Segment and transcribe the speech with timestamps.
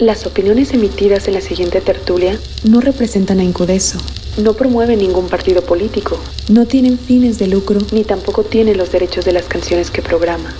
[0.00, 3.98] Las opiniones emitidas en la siguiente tertulia no representan a Incudeso,
[4.38, 9.26] no promueven ningún partido político, no tienen fines de lucro, ni tampoco tienen los derechos
[9.26, 10.54] de las canciones que programa.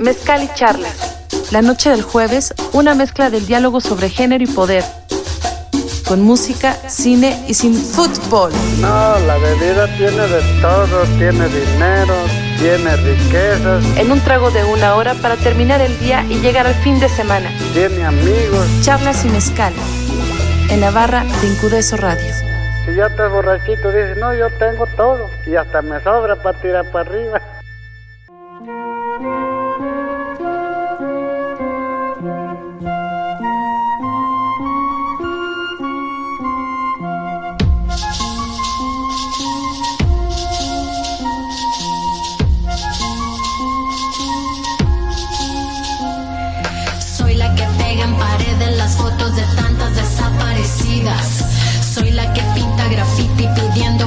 [0.00, 0.96] Mezcal y charlas.
[1.52, 4.82] La noche del jueves, una mezcla del diálogo sobre género y poder.
[6.12, 8.52] Con música, cine y sin fútbol.
[8.82, 12.12] No, la bebida tiene de todo, tiene dinero,
[12.58, 16.74] tiene riquezas, En un trago de una hora para terminar el día y llegar al
[16.74, 17.50] fin de semana.
[17.72, 18.66] tiene amigos.
[18.82, 19.72] Charlas y mezcal.
[20.68, 22.34] En la barra de Incudeso Radio.
[22.84, 25.30] Si ya estás borrachito, dices, no, yo tengo todo.
[25.46, 27.40] Y hasta me sobra para tirar para arriba.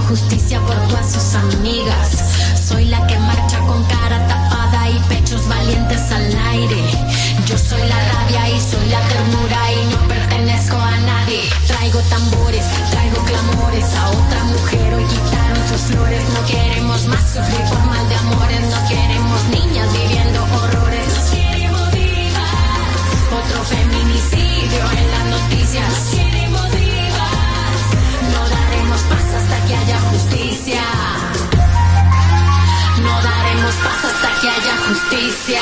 [0.07, 2.09] Justicia por todas sus amigas.
[2.67, 6.83] Soy la que marcha con cara tapada y pechos valientes al aire.
[7.45, 11.41] Yo soy la rabia y soy la ternura y no pertenezco a nadie.
[11.67, 14.93] Traigo tambores, traigo clamores a otra mujer.
[14.93, 16.23] Hoy quitaron sus flores.
[16.33, 18.61] No queremos más sufrir por mal de amores.
[18.61, 21.07] No queremos niñas viviendo horrores.
[21.07, 22.51] Nos queremos vivas.
[23.39, 26.24] Otro feminicidio en las noticias.
[34.45, 35.61] Que haya justicia.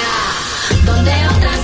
[0.84, 1.64] Donde otras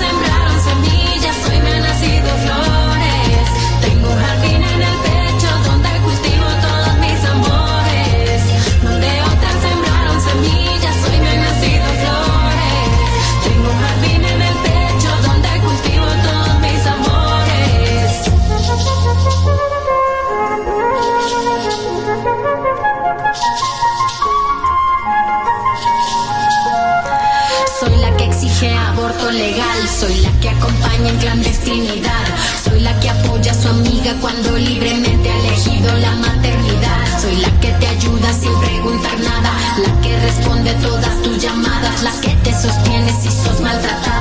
[32.64, 37.60] soy la que apoya a su amiga cuando libremente ha elegido la maternidad, soy la
[37.60, 42.52] que te ayuda sin preguntar nada, la que responde todas tus llamadas, la que te
[42.54, 44.19] sostiene si sos maltratada,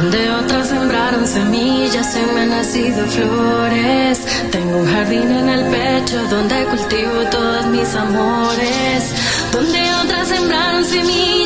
[0.00, 4.22] Donde otras sembraron semillas, se me han nacido flores.
[4.50, 9.12] Tengo un jardín en el pecho donde cultivo todos mis amores.
[9.52, 11.39] Donde otras sembraron semillas,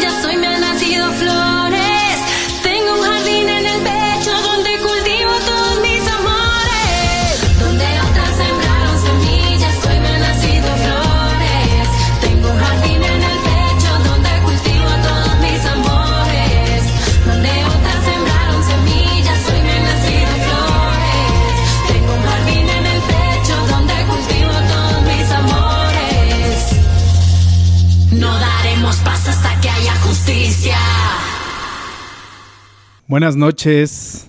[33.14, 34.28] Buenas noches.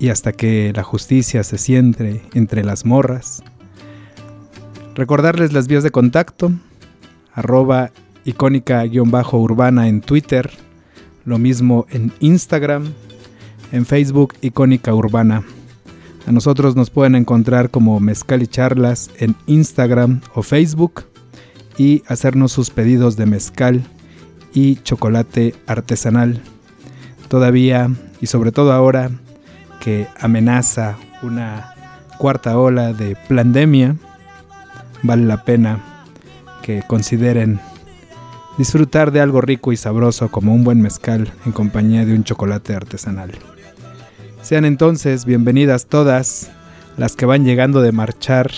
[0.00, 3.44] y hasta que la justicia se siente entre las morras.
[4.94, 6.50] Recordarles las vías de contacto,
[7.34, 7.92] arroba
[8.24, 10.50] icónica-urbana en Twitter,
[11.26, 12.92] lo mismo en Instagram,
[13.72, 15.44] en Facebook Icónica Urbana.
[16.26, 21.04] A nosotros nos pueden encontrar como Mezcal y Charlas en Instagram o Facebook
[21.76, 23.82] y hacernos sus pedidos de mezcal
[24.54, 26.40] y chocolate artesanal.
[27.28, 29.10] Todavía y sobre todo ahora
[29.80, 31.74] que amenaza una
[32.18, 33.96] cuarta ola de pandemia,
[35.02, 35.80] vale la pena
[36.62, 37.60] que consideren
[38.58, 42.74] disfrutar de algo rico y sabroso como un buen mezcal en compañía de un chocolate
[42.74, 43.32] artesanal.
[44.42, 46.50] Sean entonces bienvenidas todas
[46.96, 48.50] las que van llegando de marchar,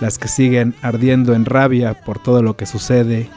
[0.00, 3.28] las que siguen ardiendo en rabia por todo lo que sucede,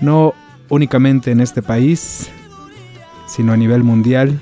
[0.00, 0.34] no
[0.70, 2.30] únicamente en este país,
[3.26, 4.40] sino a nivel mundial.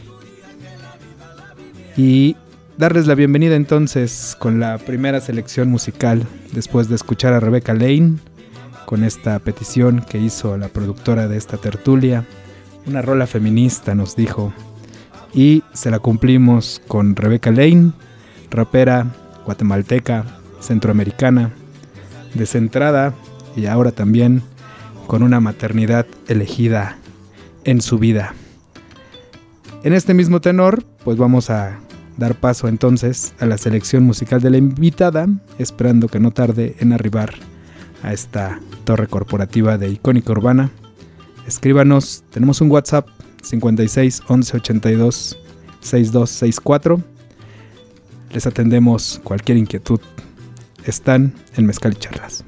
[2.03, 2.35] Y
[2.79, 8.15] darles la bienvenida entonces con la primera selección musical después de escuchar a Rebecca Lane
[8.87, 12.25] con esta petición que hizo la productora de esta tertulia.
[12.87, 14.51] Una rola feminista nos dijo
[15.35, 17.93] y se la cumplimos con Rebecca Lane,
[18.51, 19.05] rapera
[19.45, 20.25] guatemalteca,
[20.59, 21.51] centroamericana,
[22.33, 23.13] descentrada
[23.57, 24.41] y ahora también
[25.07, 26.97] con una maternidad elegida
[27.65, 28.33] en su vida.
[29.83, 31.79] En este mismo tenor, pues vamos a
[32.21, 35.27] dar paso entonces a la selección musical de la invitada,
[35.59, 37.35] esperando que no tarde en arribar
[38.03, 40.71] a esta torre corporativa de Icónica Urbana.
[41.49, 43.09] Escríbanos, tenemos un WhatsApp
[43.43, 45.39] 56 11 82
[45.81, 47.01] 6264.
[48.33, 50.01] Les atendemos cualquier inquietud.
[50.85, 52.45] Están en Mezcal y Charlas.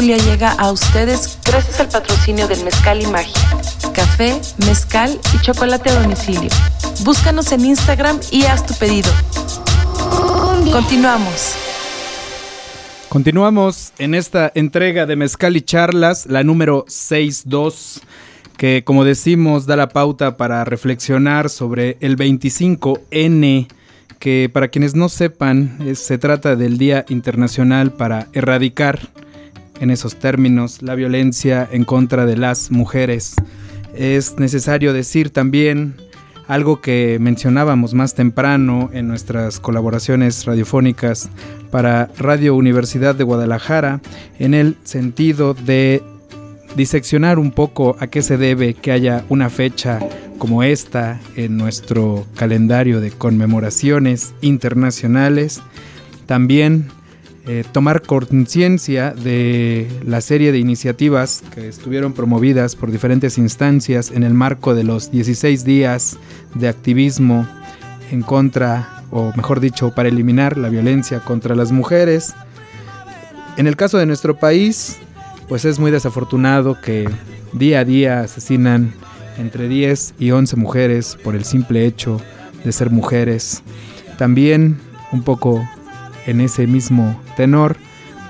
[0.00, 3.34] Tertulia llega a ustedes gracias al patrocinio del Mezcal y Magia.
[3.92, 6.48] Café, mezcal y chocolate a domicilio.
[7.04, 9.10] Búscanos en Instagram y haz tu pedido.
[10.72, 11.54] Continuamos.
[13.10, 18.00] Continuamos en esta entrega de Mezcal y Charlas, la número 62,
[18.56, 23.68] que como decimos da la pauta para reflexionar sobre el 25N,
[24.18, 29.10] que para quienes no sepan, se trata del Día Internacional para erradicar,
[29.80, 33.34] en esos términos, la violencia en contra de las mujeres.
[33.94, 35.96] Es necesario decir también
[36.46, 41.30] algo que mencionábamos más temprano en nuestras colaboraciones radiofónicas
[41.70, 44.00] para Radio Universidad de Guadalajara,
[44.38, 46.02] en el sentido de
[46.76, 50.00] diseccionar un poco a qué se debe que haya una fecha
[50.38, 55.62] como esta en nuestro calendario de conmemoraciones internacionales.
[56.26, 56.88] También
[57.46, 64.24] eh, tomar conciencia de la serie de iniciativas que estuvieron promovidas por diferentes instancias en
[64.24, 66.18] el marco de los 16 días
[66.54, 67.48] de activismo
[68.10, 72.34] en contra, o mejor dicho, para eliminar la violencia contra las mujeres.
[73.56, 74.98] En el caso de nuestro país,
[75.48, 77.08] pues es muy desafortunado que
[77.52, 78.92] día a día asesinan
[79.38, 82.20] entre 10 y 11 mujeres por el simple hecho
[82.64, 83.62] de ser mujeres.
[84.18, 84.78] También
[85.12, 85.66] un poco
[86.26, 87.76] en ese mismo tenor,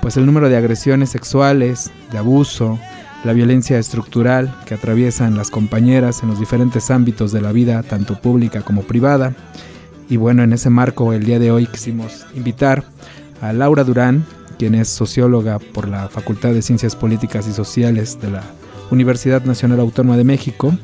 [0.01, 2.79] pues el número de agresiones sexuales, de abuso,
[3.23, 8.19] la violencia estructural que atraviesan las compañeras en los diferentes ámbitos de la vida, tanto
[8.19, 9.35] pública como privada.
[10.09, 12.83] Y bueno, en ese marco el día de hoy quisimos invitar
[13.41, 14.25] a Laura Durán,
[14.57, 18.43] quien es socióloga por la Facultad de Ciencias Políticas y Sociales de la
[18.89, 20.75] Universidad Nacional Autónoma de México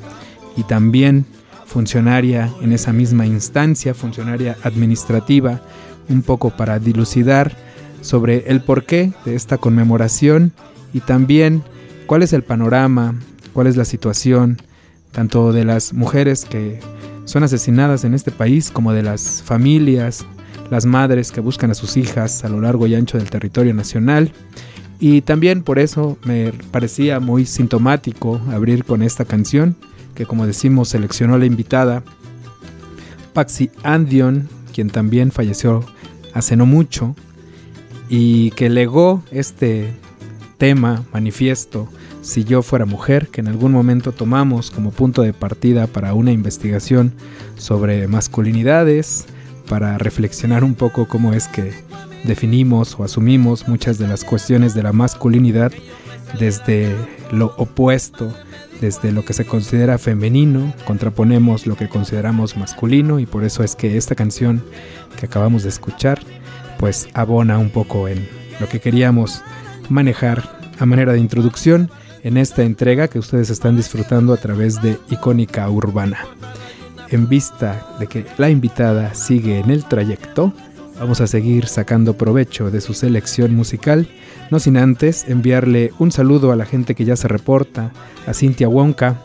[0.55, 1.25] y también
[1.65, 5.61] funcionaria en esa misma instancia, funcionaria administrativa
[6.09, 7.55] un poco para dilucidar
[8.01, 10.53] sobre el porqué de esta conmemoración
[10.93, 11.63] y también
[12.05, 13.15] cuál es el panorama,
[13.53, 14.57] cuál es la situación
[15.11, 16.79] tanto de las mujeres que
[17.25, 20.25] son asesinadas en este país como de las familias,
[20.69, 24.31] las madres que buscan a sus hijas a lo largo y ancho del territorio nacional.
[24.99, 29.75] Y también por eso me parecía muy sintomático abrir con esta canción,
[30.15, 32.03] que como decimos seleccionó la invitada
[33.33, 35.83] Paxi Andion, quien también falleció
[36.37, 37.15] hace no mucho
[38.09, 39.93] y que legó este
[40.57, 41.87] tema, manifiesto,
[42.21, 46.31] si yo fuera mujer, que en algún momento tomamos como punto de partida para una
[46.31, 47.13] investigación
[47.57, 49.25] sobre masculinidades,
[49.67, 51.73] para reflexionar un poco cómo es que
[52.23, 55.71] definimos o asumimos muchas de las cuestiones de la masculinidad
[56.39, 56.95] desde
[57.31, 58.33] lo opuesto,
[58.81, 63.75] desde lo que se considera femenino, contraponemos lo que consideramos masculino y por eso es
[63.75, 64.63] que esta canción
[65.19, 66.19] que acabamos de escuchar
[66.77, 68.27] pues abona un poco en
[68.59, 69.41] lo que queríamos
[69.89, 70.43] manejar
[70.79, 71.89] a manera de introducción
[72.23, 76.19] en esta entrega que ustedes están disfrutando a través de Icónica Urbana.
[77.09, 80.53] En vista de que la invitada sigue en el trayecto,
[80.99, 84.07] vamos a seguir sacando provecho de su selección musical,
[84.51, 87.91] no sin antes enviarle un saludo a la gente que ya se reporta,
[88.25, 89.21] a Cintia Wonka,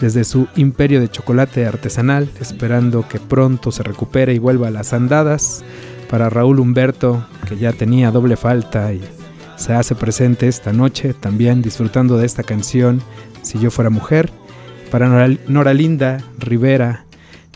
[0.00, 4.92] desde su imperio de chocolate artesanal, esperando que pronto se recupere y vuelva a las
[4.92, 5.62] andadas,
[6.08, 9.00] para Raúl Humberto, que ya tenía doble falta y
[9.56, 13.02] se hace presente esta noche, también disfrutando de esta canción,
[13.42, 14.30] Si yo fuera mujer,
[14.90, 17.04] para Nora, Linda Rivera,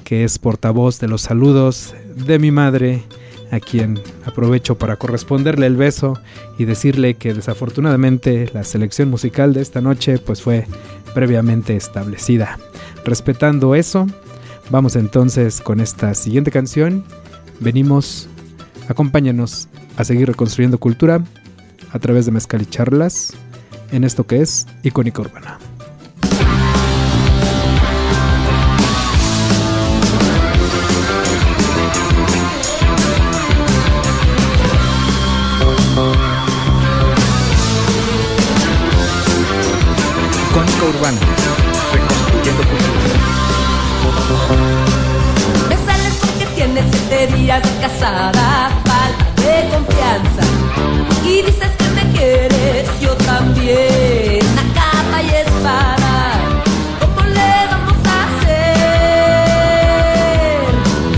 [0.05, 3.03] que es portavoz de los saludos de mi madre,
[3.55, 6.19] a quien aprovecho para corresponderle el beso
[6.59, 10.67] y decirle que desafortunadamente la selección musical de esta noche pues fue
[11.15, 12.59] previamente establecida.
[13.05, 14.07] Respetando eso,
[14.71, 17.05] vamos entonces con esta siguiente canción.
[17.61, 18.29] Venimos
[18.89, 21.25] Acompáñanos a seguir reconstruyendo cultura
[21.91, 23.33] a través de mezcal y charlas
[23.93, 25.59] en esto que es Icónica Urbana.
[47.65, 48.71] Siete días de casada
[49.71, 50.45] confianza
[51.25, 56.15] y dices que me quieres, yo también, a capa y espada.
[57.01, 59.45] ¿Cómo le vamos a hacer?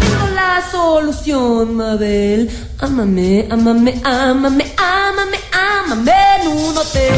[0.01, 2.51] Tengo la solución, Mabel.
[2.79, 7.15] Ámame, ámame, ámame, ámame, ámame en un hotel.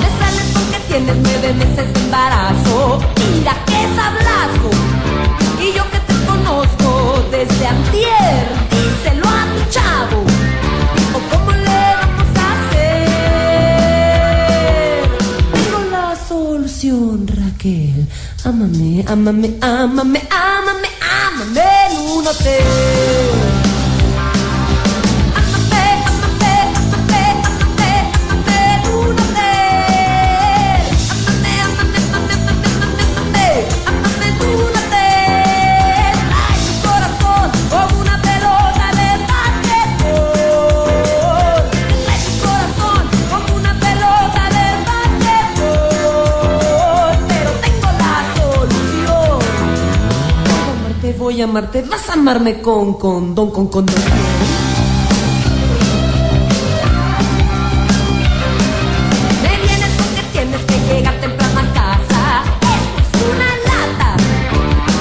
[0.00, 2.37] Me sales porque tienes nueve meses de embarazo
[2.96, 4.70] mira qué sablazo.
[5.60, 6.88] Y yo que te conozco
[7.30, 10.20] desde antier, díselo a tu chavo.
[11.16, 13.08] O cómo le vamos a hacer.
[15.52, 18.00] Tengo la solución, Raquel.
[18.44, 20.88] Ámame, ámame, ámame, ámame,
[21.26, 22.18] ámame en un.
[51.28, 54.02] Voy a amarte, vas a amarme con condón, con condón.
[59.42, 62.20] Me vienes porque tienes que llegar temprano a casa.
[62.80, 64.10] Esto es una lata.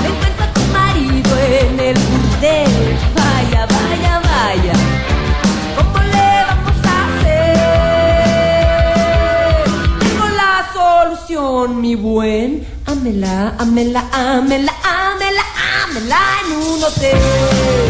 [0.02, 2.76] Me encuentro a tu marido en el burdel.
[3.16, 4.76] Vaya, vaya, vaya.
[5.78, 7.56] ¿Cómo le vamos a hacer?
[10.02, 12.68] Tengo la solución, mi buen.
[12.86, 14.74] Amela, amela, amela
[16.80, 17.87] notei.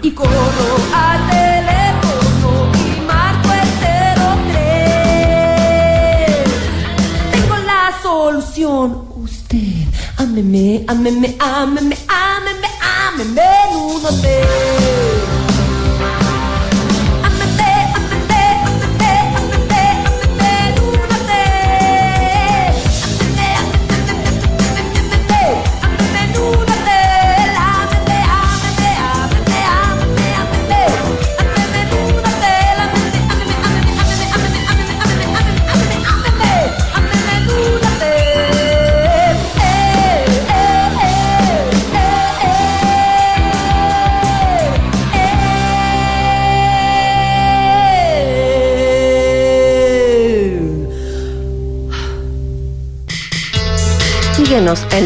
[0.00, 0.30] Y corro
[0.94, 3.68] al teléfono y marco el
[4.52, 4.62] 03
[7.32, 9.04] Tengo la solución.
[9.16, 12.11] Usted, ámeme, ámeme, ámeme, ámeme,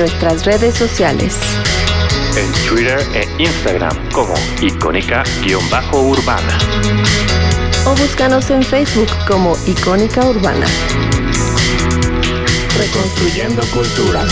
[0.06, 1.36] nuestras redes sociales.
[2.38, 6.58] En Twitter e Instagram como icónica-urbana.
[7.86, 10.66] O búscanos en Facebook como Icónica Urbana.
[12.78, 14.24] Reconstruyendo cultura.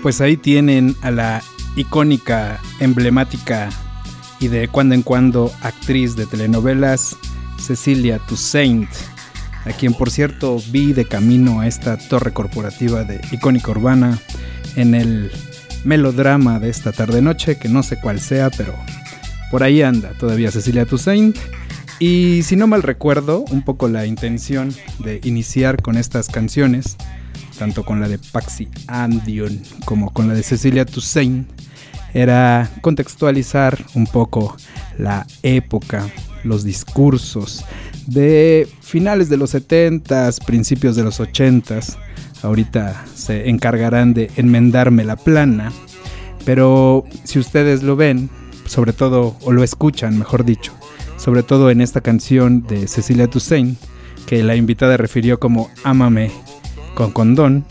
[0.00, 1.42] Pues ahí tienen a la
[1.76, 3.68] icónica, emblemática
[4.38, 7.16] y de cuando en cuando actriz de telenovelas,
[7.58, 8.88] Cecilia Toussaint,
[9.64, 14.18] a quien por cierto vi de camino a esta torre corporativa de icónica urbana
[14.76, 15.30] en el
[15.84, 18.74] melodrama de esta tarde-noche, que no sé cuál sea, pero
[19.50, 21.36] por ahí anda todavía Cecilia Toussaint.
[21.98, 26.96] Y si no mal recuerdo, un poco la intención de iniciar con estas canciones,
[27.58, 31.46] tanto con la de Paxi Andion como con la de Cecilia Toussaint,
[32.14, 34.56] era contextualizar un poco
[34.98, 36.08] la época,
[36.42, 37.64] los discursos
[38.10, 41.96] de finales de los 70s, principios de los 80s.
[42.42, 45.72] Ahorita se encargarán de enmendarme la plana,
[46.44, 48.28] pero si ustedes lo ven,
[48.66, 50.72] sobre todo, o lo escuchan, mejor dicho,
[51.18, 53.78] sobre todo en esta canción de Cecilia Toussaint,
[54.26, 56.32] que la invitada refirió como Ámame
[56.94, 57.64] con condón,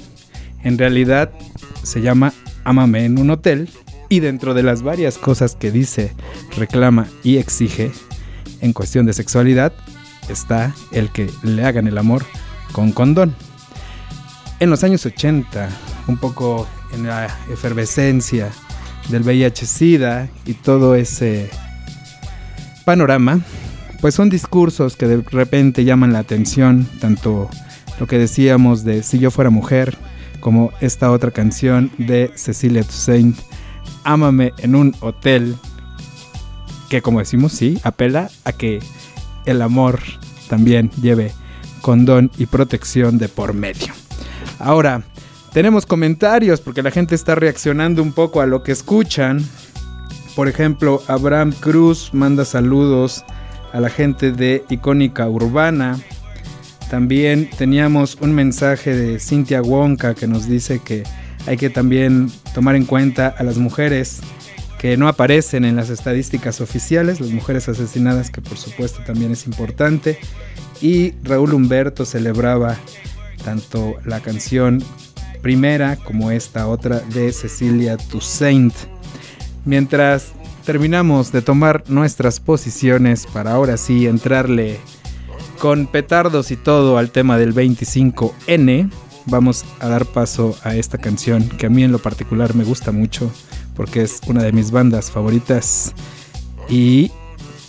[0.63, 1.31] en realidad
[1.83, 3.69] se llama Ámame en un hotel
[4.07, 6.13] y dentro de las varias cosas que dice,
[6.57, 7.91] reclama y exige
[8.61, 9.73] en cuestión de sexualidad
[10.29, 12.25] está el que le hagan el amor
[12.71, 13.35] con condón.
[14.59, 15.69] En los años 80,
[16.07, 18.49] un poco en la efervescencia
[19.09, 21.49] del VIH-Sida y todo ese
[22.85, 23.39] panorama,
[24.01, 27.49] pues son discursos que de repente llaman la atención, tanto
[27.99, 29.97] lo que decíamos de Si yo fuera mujer,
[30.39, 33.37] como esta otra canción de Cecilia Toussaint,
[34.03, 35.55] Ámame en un hotel,
[36.89, 38.79] que como decimos, sí, apela a que
[39.49, 39.99] el amor
[40.49, 41.33] también lleve
[41.81, 43.93] condón y protección de por medio.
[44.59, 45.03] Ahora,
[45.53, 49.43] tenemos comentarios porque la gente está reaccionando un poco a lo que escuchan.
[50.35, 53.23] Por ejemplo, Abraham Cruz manda saludos
[53.73, 55.99] a la gente de Icónica Urbana.
[56.89, 61.03] También teníamos un mensaje de Cintia Wonka que nos dice que
[61.47, 64.21] hay que también tomar en cuenta a las mujeres
[64.79, 69.45] que no aparecen en las estadísticas oficiales, las mujeres asesinadas, que por supuesto también es
[69.45, 70.17] importante.
[70.81, 72.77] Y Raúl Humberto celebraba
[73.43, 74.81] tanto la canción
[75.41, 78.73] primera como esta otra de Cecilia Toussaint.
[79.65, 80.31] Mientras
[80.65, 84.79] terminamos de tomar nuestras posiciones para ahora sí entrarle
[85.59, 88.89] con petardos y todo al tema del 25N,
[89.25, 92.93] vamos a dar paso a esta canción que a mí en lo particular me gusta
[92.93, 93.29] mucho
[93.79, 95.93] porque es una de mis bandas favoritas.
[96.67, 97.11] Y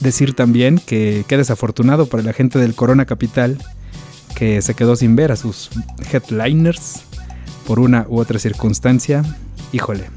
[0.00, 3.58] decir también que qué desafortunado para la gente del Corona Capital
[4.34, 5.70] que se quedó sin ver a sus
[6.12, 7.04] headliners
[7.64, 9.22] por una u otra circunstancia.
[9.70, 10.10] Híjole,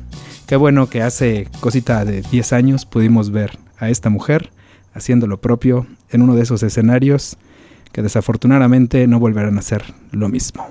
[0.48, 4.50] qué bueno que hace cosita de 10 años pudimos ver a esta mujer
[4.96, 7.38] haciendo lo propio en uno de esos escenarios
[7.92, 10.66] que desafortunadamente no volverán a ser lo mismo.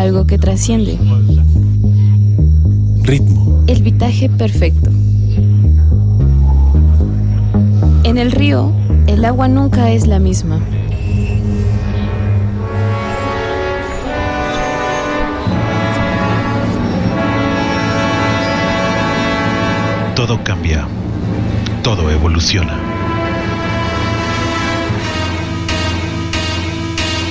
[0.00, 0.98] Algo que trasciende.
[3.02, 3.62] Ritmo.
[3.66, 4.88] El vitaje perfecto.
[8.04, 8.72] En el río,
[9.06, 10.58] el agua nunca es la misma.
[20.16, 20.88] Todo cambia.
[21.82, 22.78] Todo evoluciona.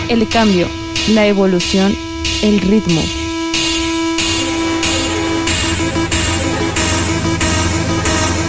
[0.07, 0.67] El cambio,
[1.15, 2.08] la evolución,
[2.41, 3.01] el ritmo.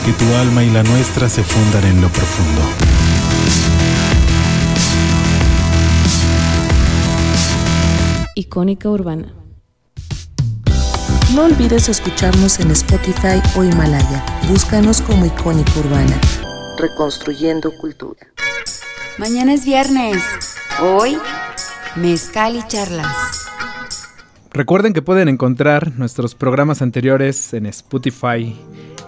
[0.04, 2.62] Que tu alma y la nuestra se fundan en lo profundo.
[8.34, 9.34] Icónica urbana.
[11.34, 14.24] No olvides escucharnos en Spotify o Himalaya.
[14.48, 16.20] Búscanos como Icónica Urbana.
[16.78, 18.26] Reconstruyendo cultura.
[19.18, 20.22] Mañana es viernes.
[20.80, 21.18] Hoy,
[21.96, 23.39] mezcal y charlas.
[24.52, 28.56] Recuerden que pueden encontrar nuestros programas anteriores en Spotify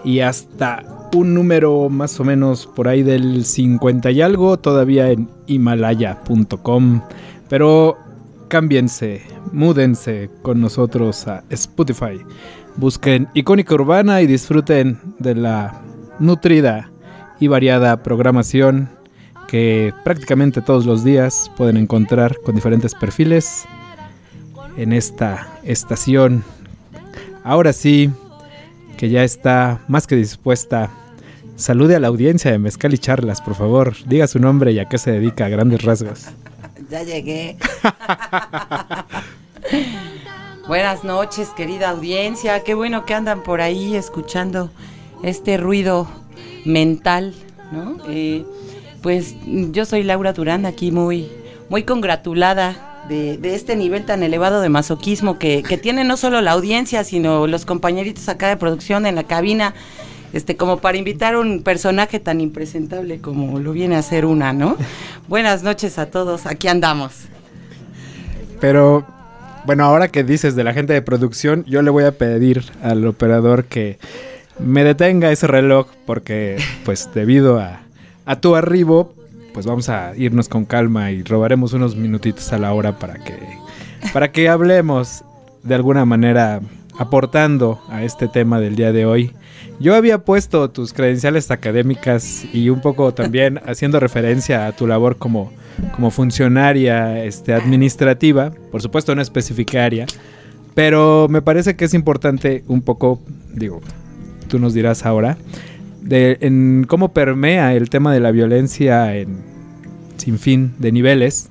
[0.05, 5.27] y hasta un número más o menos por ahí del 50 y algo todavía en
[5.47, 7.01] himalaya.com.
[7.49, 7.97] Pero
[8.47, 12.21] cámbiense, múdense con nosotros a Spotify.
[12.77, 15.81] Busquen Icónica Urbana y disfruten de la
[16.19, 16.89] nutrida
[17.41, 18.89] y variada programación
[19.49, 23.65] que prácticamente todos los días pueden encontrar con diferentes perfiles
[24.77, 26.43] en esta estación.
[27.43, 28.09] Ahora sí,
[28.97, 30.89] que ya está más que dispuesta.
[31.55, 33.95] Salude a la audiencia de Mezcal y Charlas, por favor.
[34.05, 36.25] Diga su nombre y a qué se dedica a grandes rasgos.
[36.89, 37.57] Ya llegué.
[40.67, 42.63] Buenas noches, querida audiencia.
[42.63, 44.69] Qué bueno que andan por ahí escuchando
[45.23, 46.07] este ruido
[46.65, 47.33] mental,
[47.71, 47.97] ¿no?
[48.07, 48.45] Eh,
[49.01, 49.33] pues
[49.71, 51.31] yo soy Laura Durán, aquí muy,
[51.67, 56.41] muy congratulada de, de este nivel tan elevado de masoquismo que, que tiene no solo
[56.41, 59.73] la audiencia, sino los compañeritos acá de producción en la cabina
[60.33, 64.51] este, como para invitar a un personaje tan impresentable como lo viene a ser una,
[64.51, 64.77] ¿no?
[65.27, 67.13] Buenas noches a todos, aquí andamos.
[68.59, 69.05] Pero,
[69.65, 73.05] bueno, ahora que dices de la gente de producción, yo le voy a pedir al
[73.05, 73.99] operador que
[74.57, 77.81] me detenga ese reloj porque, pues, debido a,
[78.25, 79.13] a tu arribo,
[79.53, 83.37] pues vamos a irnos con calma y robaremos unos minutitos a la hora para que,
[84.11, 85.23] para que hablemos
[85.63, 86.61] de alguna manera
[86.97, 89.31] aportando a este tema del día de hoy.
[89.79, 95.17] Yo había puesto tus credenciales académicas y un poco también haciendo referencia a tu labor
[95.17, 95.51] como,
[95.95, 100.05] como funcionaria este, administrativa, por supuesto no especificaria,
[100.73, 103.19] pero me parece que es importante un poco,
[103.53, 103.81] digo,
[104.47, 105.37] tú nos dirás ahora,
[106.03, 109.37] de en cómo permea el tema de la violencia en
[110.17, 111.49] sin fin de niveles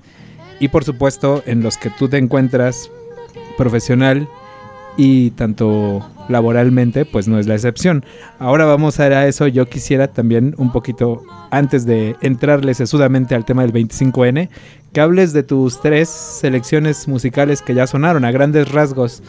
[0.61, 2.91] y por supuesto en los que tú te encuentras
[3.57, 4.29] profesional
[4.97, 8.05] y tanto laboralmente pues no es la excepción.
[8.39, 13.35] Ahora vamos a ver a eso, yo quisiera también un poquito antes de entrarle sesudamente
[13.35, 14.49] al tema del 25N,
[14.93, 19.23] que hables de tus tres selecciones musicales que ya sonaron a grandes rasgos.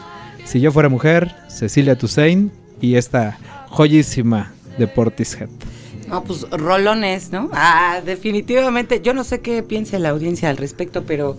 [0.44, 5.48] Si yo fuera mujer, Cecilia Toussaint y esta joyísima de Portishead.
[6.08, 7.50] No, pues rolones, ¿no?
[7.52, 9.00] Ah, definitivamente.
[9.02, 11.36] Yo no sé qué piensa la audiencia al respecto, pero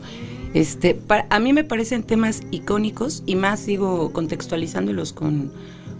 [0.53, 5.51] este, a mí me parecen temas icónicos y más sigo contextualizándolos con,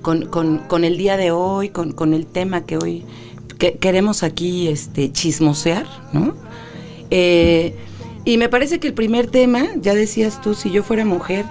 [0.01, 3.03] con, con, con el día de hoy, con, con el tema que hoy
[3.57, 6.35] que queremos aquí este, chismosear, ¿no?
[7.09, 7.75] Eh,
[8.25, 11.45] y me parece que el primer tema, ya decías tú, si yo fuera mujer,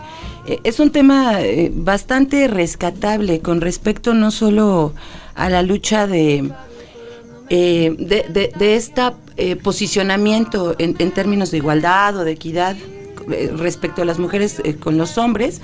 [0.47, 4.93] eh, es un tema eh, bastante rescatable con respecto no solo
[5.37, 6.51] la lucha de,
[7.51, 9.03] eh, de, de, este
[9.63, 12.77] posicionamiento en, en, términos de igualdad o de equidad
[13.31, 15.61] eh, respecto a las mujeres con los hombres,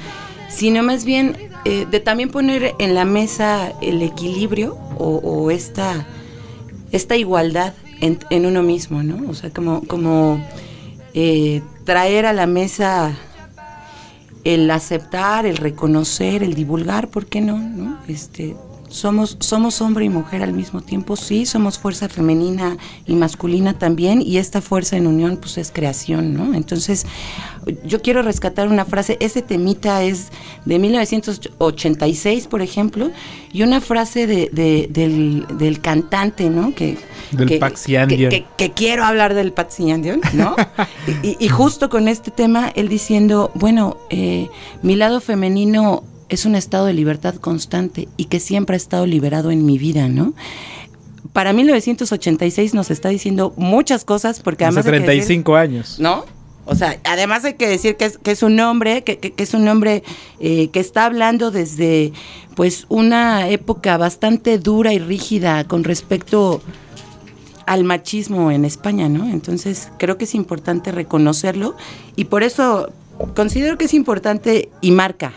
[0.49, 6.07] sino más bien de también poner en la mesa el equilibrio o, o esta,
[6.91, 9.31] esta igualdad en, en, uno mismo, ¿no?
[9.31, 10.43] O sea, como, como
[11.85, 13.15] traer a la mesa
[14.45, 17.59] el aceptar, el reconocer, el divulgar, ¿por qué no?
[17.59, 17.99] ¿no?
[18.09, 18.57] Este,
[18.91, 22.77] somos, somos hombre y mujer al mismo tiempo, sí, somos fuerza femenina
[23.07, 26.55] y masculina también, y esta fuerza en unión pues es creación, ¿no?
[26.55, 27.07] Entonces,
[27.85, 30.29] yo quiero rescatar una frase, ese temita es
[30.65, 33.11] de 1986, por ejemplo,
[33.53, 36.75] y una frase de, de, del, del, cantante, ¿no?
[36.75, 36.97] Que,
[37.31, 37.59] del que.
[38.29, 40.57] Que, que, quiero hablar del Paxiandion, ¿no?
[41.23, 44.49] y, y, justo con este tema, él diciendo, bueno, eh,
[44.83, 49.51] mi lado femenino es un estado de libertad constante y que siempre ha estado liberado
[49.51, 50.33] en mi vida, ¿no?
[51.33, 54.87] para 1986 nos está diciendo muchas cosas porque Hace además...
[54.87, 55.97] hay que decir- 35 años.
[56.01, 56.25] ¿no?
[56.65, 59.43] O sea, además hay que decir que es, que es un hombre, que, que- que
[59.45, 60.03] es un hombre
[60.41, 62.13] eh, que está hablando desde
[62.57, 66.61] pues una época bastante dura y rígida con respecto
[67.67, 69.25] al machismo en España, ¿no?
[69.29, 71.77] Entonces creo que es importante reconocerlo
[72.17, 72.91] y por eso
[73.37, 75.33] considero que es importante y marca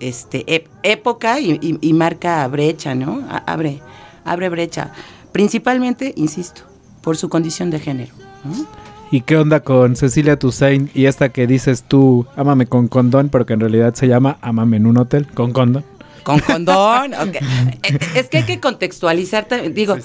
[0.00, 3.24] este época y, y- y marca brecha, ¿no?
[3.28, 3.80] A- Abre,
[4.24, 4.92] abre brecha.
[5.32, 6.62] Principalmente, insisto,
[7.02, 8.12] por su condición de género.
[8.44, 8.66] ¿no?
[9.10, 13.46] ¿Y qué onda con Cecilia Toussaint y esta que dices tú, ámame con condón, pero
[13.46, 15.84] que en realidad se llama ámame en un hotel con condón?
[16.24, 17.14] Con condón.
[17.14, 17.36] ok.
[17.84, 19.74] Eh, Es que hay que contextualizar también.
[19.74, 19.96] Digo,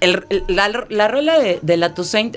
[0.00, 2.36] el- la, la rola de, de la Toussaint,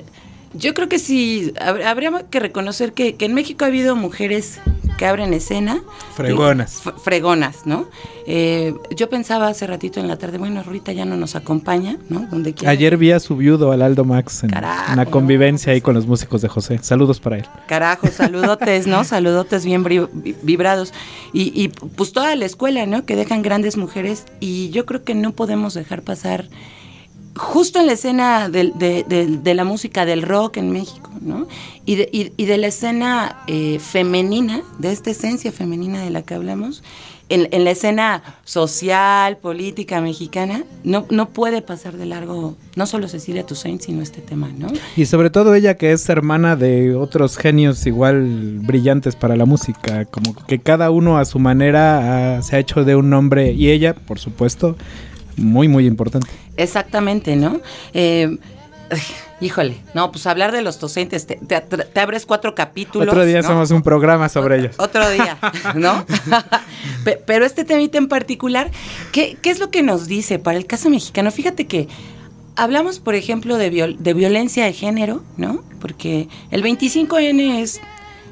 [0.54, 4.58] yo creo que sí, hab- habría que reconocer que, que en México ha habido mujeres
[5.00, 5.80] que abren escena.
[6.14, 6.82] Fregonas.
[7.02, 7.88] Fregonas, ¿no?
[8.26, 12.26] Eh, yo pensaba hace ratito en la tarde, bueno, Rita ya no nos acompaña, ¿no?
[12.30, 12.70] Donde quiera.
[12.70, 16.04] Ayer vi a su viudo, al Aldo Max, en Carajo, una convivencia ahí con los
[16.06, 16.80] músicos de José.
[16.82, 17.46] Saludos para él.
[17.66, 19.02] Carajo, saludotes, ¿no?
[19.04, 19.82] Saludotes bien
[20.42, 20.92] vibrados.
[21.32, 23.06] Y, y pues toda la escuela, ¿no?
[23.06, 26.44] Que dejan grandes mujeres y yo creo que no podemos dejar pasar
[27.40, 31.46] justo en la escena del- de, de- de la música del rock en México, ¿no?
[31.86, 36.22] Y de, y- y de la escena eh, femenina, de esta esencia femenina de la
[36.22, 36.82] que hablamos,
[37.30, 43.06] en, en la escena social, política mexicana, no, no puede pasar de largo, no solo
[43.08, 44.66] Cecilia Toussaint, sino este tema, ¿no?
[44.96, 50.04] Y sobre todo ella que es hermana de otros genios igual brillantes para la música,
[50.06, 53.70] como que cada uno a su manera ah, se ha hecho de un nombre y
[53.70, 54.76] ella, por supuesto,
[55.40, 56.28] muy muy importante.
[56.56, 57.60] Exactamente, ¿no?
[57.94, 58.38] Eh,
[59.40, 63.08] híjole, no, pues hablar de los docentes, te, te- te abres cuatro capítulos.
[63.08, 63.46] Otro día ¿no?
[63.46, 64.74] hacemos un programa sobre ellos.
[64.78, 65.38] Otro día,
[65.74, 66.04] ¿no?
[67.04, 68.70] Pe- Pero este temita en particular,
[69.12, 71.30] ¿qué, qué es lo que nos dice para el caso mexicano?
[71.30, 71.88] Fíjate que
[72.56, 75.62] hablamos, por ejemplo, de, viol- de violencia de género, ¿no?
[75.80, 77.80] Porque el 25N es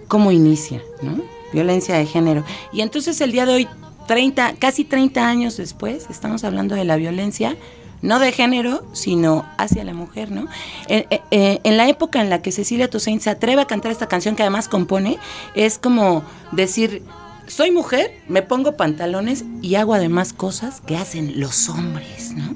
[0.09, 1.23] cómo inicia, ¿no?
[1.53, 2.45] Violencia de género.
[2.73, 3.69] Y entonces el día de hoy,
[4.09, 7.57] 30, casi 30 años después, estamos hablando de la violencia
[8.01, 10.47] no de género, sino hacia la mujer, ¿no?
[10.87, 14.07] En, eh, en la época en la que Cecilia Toussaint se atreve a cantar esta
[14.07, 15.19] canción que además compone,
[15.55, 17.03] es como decir,
[17.49, 22.55] soy mujer, me pongo pantalones y hago además cosas que hacen los hombres, ¿no?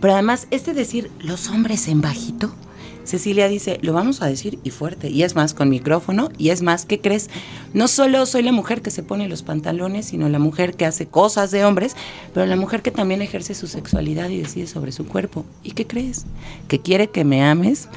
[0.00, 2.52] Pero además, este decir los hombres en bajito,
[3.10, 6.62] Cecilia dice, lo vamos a decir y fuerte, y es más con micrófono, y es
[6.62, 7.28] más, ¿qué crees?
[7.74, 11.06] No solo soy la mujer que se pone los pantalones, sino la mujer que hace
[11.06, 11.94] cosas de hombres,
[12.32, 15.44] pero la mujer que también ejerce su sexualidad y decide sobre su cuerpo.
[15.62, 16.24] ¿Y qué crees?
[16.68, 17.88] Que quiere que me ames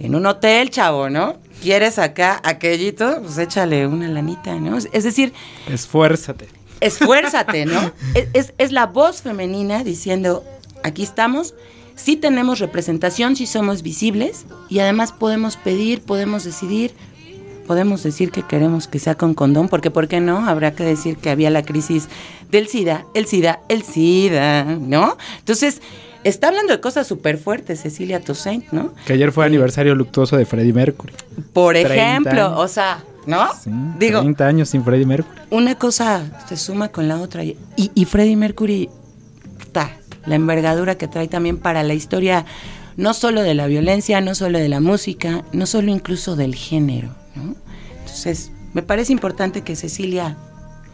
[0.00, 1.36] en un hotel, chavo, ¿no?
[1.60, 3.20] ¿Quieres acá aquellito?
[3.22, 4.76] Pues échale una lanita, ¿no?
[4.78, 5.32] Es decir,
[5.68, 6.46] Esfuérzate.
[6.80, 7.92] esfuérzate, ¿no?
[8.14, 10.44] Es, es- es la voz femenina diciendo,
[10.84, 11.54] aquí estamos,
[11.98, 16.92] sí tenemos representación, sí somos visibles y además podemos pedir, podemos decidir,
[17.66, 20.48] podemos decir que queremos que sea con condón, porque ¿por qué no?
[20.48, 22.08] Habrá que decir que había la crisis
[22.50, 25.18] del SIDA, el SIDA, el SIDA, ¿no?
[25.40, 25.82] Entonces,
[26.24, 28.94] está hablando de cosas súper fuertes Cecilia Toussaint, ¿no?
[29.04, 31.12] Que ayer fue aniversario luctuoso de Freddie Mercury.
[31.52, 32.52] Por 30 ejemplo, años.
[32.58, 33.48] o sea, ¿no?
[33.62, 35.38] Sí, Digo, 30 años sin Freddie Mercury.
[35.50, 37.44] una cosa se suma con la otra.
[37.44, 38.88] Y, y Freddie Mercury,
[39.72, 39.90] ta,
[40.28, 42.44] la envergadura que trae también para la historia,
[42.96, 47.10] no solo de la violencia, no solo de la música, no solo incluso del género.
[48.00, 50.36] Entonces, me parece importante que Cecilia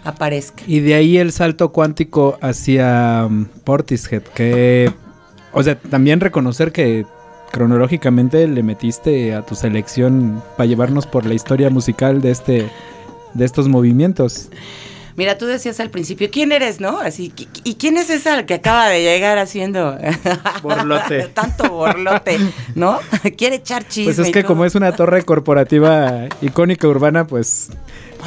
[0.04, 0.62] aparezca.
[0.66, 4.92] Y de ahí el salto cuántico hacia um, Portishead, que,
[5.52, 7.06] o sea, también reconocer que
[7.50, 12.68] cronológicamente le metiste a tu selección para llevarnos por la historia musical de este,
[13.32, 14.50] de estos movimientos.
[15.16, 16.98] Mira, tú decías al principio, ¿quién eres, no?
[16.98, 19.96] Así, ¿qui- ¿y quién es esa que acaba de llegar haciendo
[20.62, 21.28] Borlote.
[21.28, 22.38] tanto borlote,
[22.74, 22.98] ¿no?
[23.38, 24.12] Quiere echar chisme.
[24.14, 24.48] Pues es que todo.
[24.48, 27.68] como es una torre corporativa icónica urbana, pues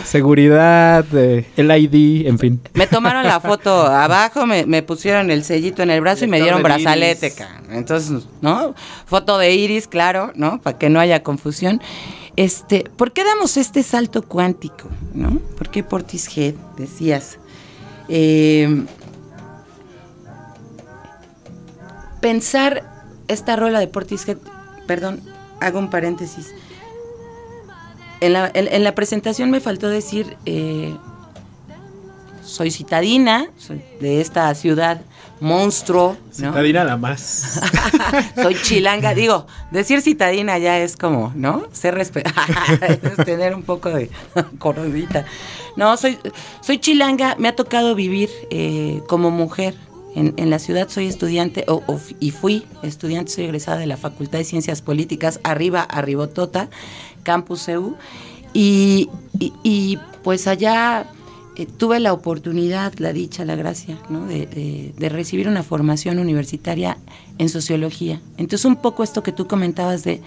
[0.05, 2.61] seguridad, eh, el ID, en fin.
[2.73, 6.39] Me tomaron la foto abajo, me, me pusieron el sellito en el brazo y me
[6.41, 7.33] dieron brazalete.
[7.71, 8.75] Entonces, ¿no?
[9.05, 10.61] Foto de iris, claro, ¿no?
[10.61, 11.81] Para que no haya confusión.
[12.37, 15.39] Este, ¿por qué damos este salto cuántico, no?
[15.57, 16.53] ¿Por qué Portishead?
[16.77, 17.39] Decías.
[18.09, 18.85] Eh,
[22.21, 22.83] pensar
[23.27, 24.37] esta rola de Portishead,
[24.85, 25.21] perdón,
[25.59, 26.53] hago un paréntesis.
[28.21, 30.95] En la, en- la presentación me faltó decir, eh,
[32.43, 35.01] soy citadina, soy de esta ciudad
[35.39, 36.49] monstruo, ¿no?
[36.49, 37.61] Citadina la más.
[38.35, 41.65] soy chilanga, digo, decir citadina ya es como, ¿no?
[41.71, 42.33] Ser respetar,
[43.25, 44.09] tener un poco de
[44.59, 45.25] corodita.
[45.75, 46.17] No, soy,
[46.61, 49.75] soy chilanga, me ha tocado vivir eh, como mujer
[50.15, 51.83] en, la ciudad soy estudiante, o,
[52.19, 56.69] y fui estudiante, soy egresada de la Facultad de Ciencias Políticas, arriba, arribotota,
[57.21, 57.95] Campus EU,
[58.51, 61.05] y, y pues allá
[61.59, 64.27] eh, tuve la oportunidad, la dicha, la gracia, ¿no?
[64.27, 66.99] de, recibir una formación universitaria
[67.39, 68.21] en sociología.
[68.37, 70.21] Entonces, un poco esto que tú comentabas de,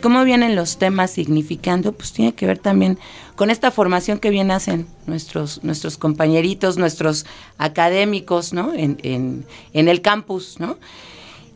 [0.00, 2.98] cómo vienen los temas significando, pues tiene que ver también
[3.36, 5.60] con esta formación que bien hacen nuestros,
[5.98, 7.26] compañeritos, nuestros
[7.58, 8.72] académicos, ¿no?
[8.74, 10.78] En, el campus, ¿no?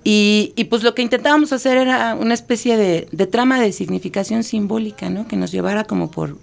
[0.07, 4.43] Y, y, pues lo que intentábamos hacer era una especie de, de trama de significación
[4.43, 5.27] simbólica, ¿no?
[5.27, 6.37] Que nos llevara como por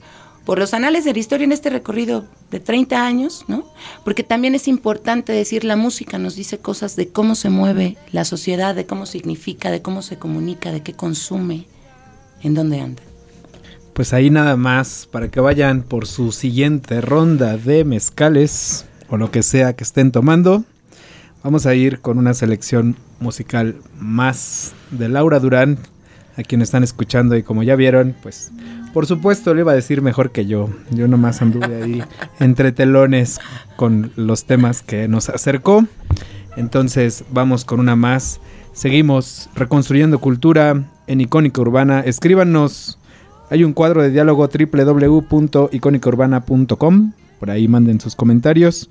[0.46, 3.66] por los anales de la historia en este recorrido de 30 años, ¿no?
[4.04, 8.26] Porque también es importante decir, la música nos dice cosas de cómo se mueve la
[8.26, 11.68] sociedad, de cómo significa, de cómo se comunica, de qué consume,
[12.42, 13.04] en dónde anda.
[13.94, 19.32] Pues ahí nada más, para que vayan por su siguiente ronda de mezcales o lo
[19.32, 20.64] que sea que estén tomando.
[21.44, 25.78] Vamos a ir con una selección musical más de Laura Durán,
[26.38, 28.52] a quien están escuchando y como ya vieron, pues
[28.94, 30.70] por supuesto, le iba a decir mejor que yo.
[30.92, 32.04] Yo nomás anduve ahí
[32.40, 33.40] entre telones
[33.76, 35.86] con los temas que nos acercó.
[36.58, 38.40] Entonces, vamos con una más.
[38.74, 42.02] Seguimos reconstruyendo cultura en Icónica Urbana.
[42.02, 42.98] Escríbanos.
[43.50, 47.12] Hay un cuadro de diálogo www.icónicaurbana.com.
[47.40, 48.90] Por ahí manden sus comentarios.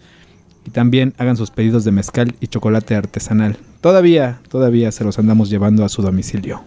[0.66, 3.56] Y también hagan sus pedidos de mezcal y chocolate artesanal.
[3.80, 6.62] Todavía, todavía se los andamos llevando a su domicilio.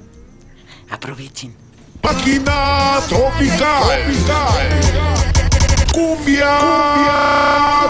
[0.90, 1.63] Aprovechen.
[2.04, 3.84] Máquina tropical.
[5.94, 6.54] Cumbia, Cumbia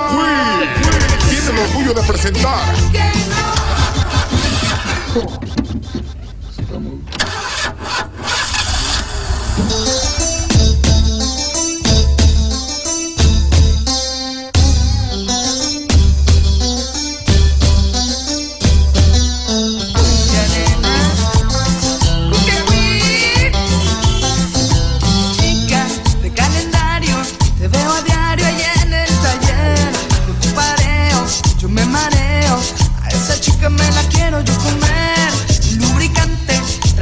[0.09, 0.69] Queen.
[1.29, 2.63] Tiene el orgullo de presentar.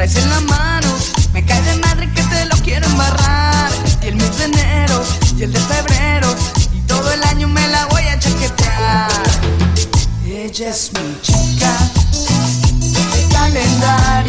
[0.04, 0.88] En la mano.
[1.32, 3.70] Me cae de madre que te lo quiero embarrar.
[4.02, 5.04] Y el mes de enero
[5.38, 6.36] y el de febrero.
[6.74, 9.12] Y todo el año me la voy a chaquetear.
[10.26, 11.78] Ella es mi chica
[12.80, 14.21] de calendario.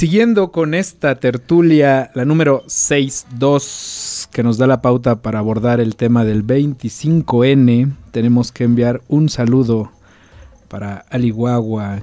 [0.00, 5.94] Siguiendo con esta tertulia, la número 62, que nos da la pauta para abordar el
[5.94, 9.92] tema del 25N, tenemos que enviar un saludo
[10.68, 12.00] para Alihuahua,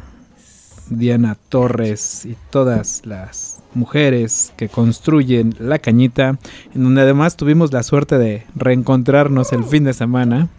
[0.92, 6.38] Diana Torres y todas las mujeres que construyen la cañita,
[6.76, 10.50] en donde además tuvimos la suerte de reencontrarnos el fin de semana.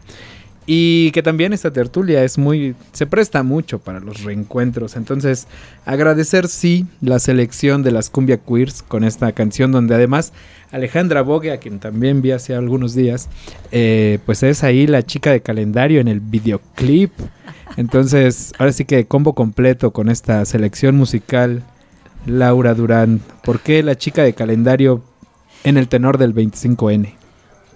[0.71, 2.75] Y que también esta tertulia es muy.
[2.93, 4.97] se presta mucho para los reencuentros.
[4.97, 5.47] Entonces,
[5.87, 10.35] agradecer sí la selección de las cumbia queers con esta canción, donde además
[10.71, 13.31] Alejandra Bogue, a quien también vi hace algunos días,
[13.73, 17.12] eh, pues es ahí la chica de calendario en el videoclip.
[17.79, 21.62] Entonces, ahora sí que combo completo con esta selección musical.
[22.27, 25.03] Laura Durán, ¿por qué la chica de calendario
[25.64, 27.14] en el tenor del 25N?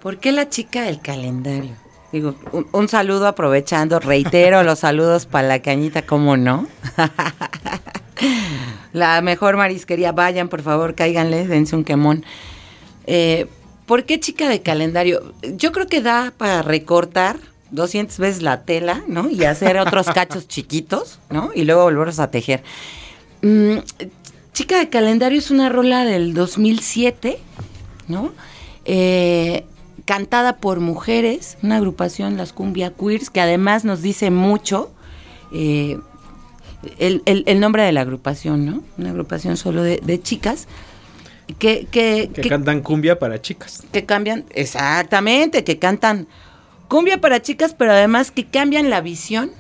[0.03, 1.82] ¿Por qué la chica del calendario?
[2.13, 2.35] Digo,
[2.73, 6.69] un, saludo aprovechando, reitero los saludos para la cañita, ¿cómo no?
[8.93, 12.25] la mejor marisquería, vayan por favor, cáiganle, dense un quemón.
[13.07, 13.47] Eh,
[13.87, 15.33] ¿Por qué chica de calendario?
[15.57, 17.39] Yo creo que da para recortar
[17.71, 19.31] 200 veces la tela, ¿no?
[19.31, 21.51] Y hacer otros cachos chiquitos, ¿no?
[21.55, 22.63] Y luego volverlos a tejer.
[23.41, 23.79] Mm,
[24.53, 27.39] chica de calendario es una rola del 2007,
[28.09, 28.33] ¿no?
[28.85, 29.65] Eh,
[30.05, 34.91] cantada por mujeres, una agrupación, las Cumbia Queers, que además nos dice mucho
[35.53, 35.99] eh,
[36.99, 38.83] el, el- el nombre de la agrupación, ¿no?
[38.99, 40.67] Una agrupación solo de, de chicas
[41.59, 43.83] que, que, Que que- cantan cumbia para chicas.
[43.93, 46.27] que cambian, exactamente, que cantan
[46.89, 49.51] cumbia para chicas, pero además que cambian la visión,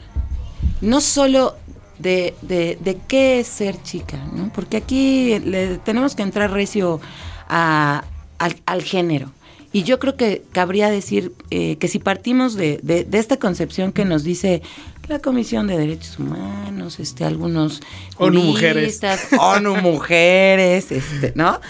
[0.81, 1.55] no solo
[1.99, 4.51] de, de, de qué es ser chica, ¿no?
[4.53, 7.01] Porque aquí le tenemos que entrar recio
[7.49, 8.05] a-
[8.39, 9.31] al, al género.
[9.73, 13.93] Y yo creo que cabría decir eh, que si partimos de, de- de esta concepción
[13.93, 14.63] que nos dice
[15.09, 17.81] la Comisión de Derechos Humanos, este, algunos
[18.19, 19.01] ONU Mujeres.
[19.39, 21.61] ONU Mujeres, este, ¿no?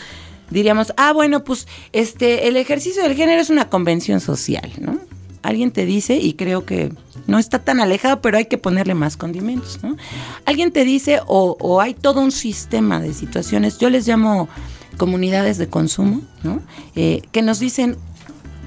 [0.51, 4.99] Diríamos, ah, bueno, pues este, el ejercicio del género es una convención social, ¿no?
[5.43, 6.93] Alguien te dice, y creo que
[7.27, 9.97] no está tan alejado, pero hay que ponerle más condimentos, ¿no?
[10.45, 14.49] Alguien te dice, o, o hay todo un sistema de situaciones, yo les llamo
[14.97, 16.61] comunidades de consumo, ¿no?
[16.95, 17.97] Eh, que nos dicen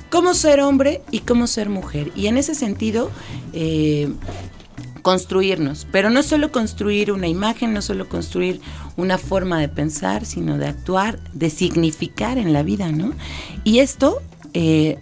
[0.10, 2.12] cómo ser hombre y cómo ser mujer.
[2.16, 3.12] Y en ese sentido,
[3.54, 4.12] eh,
[5.02, 8.60] construirnos, pero no solo construir una imagen, no solo construir
[8.98, 13.14] una forma de pensar, sino de actuar, de significar en la vida, ¿no?
[13.64, 14.22] Y esto,
[14.54, 14.98] eh,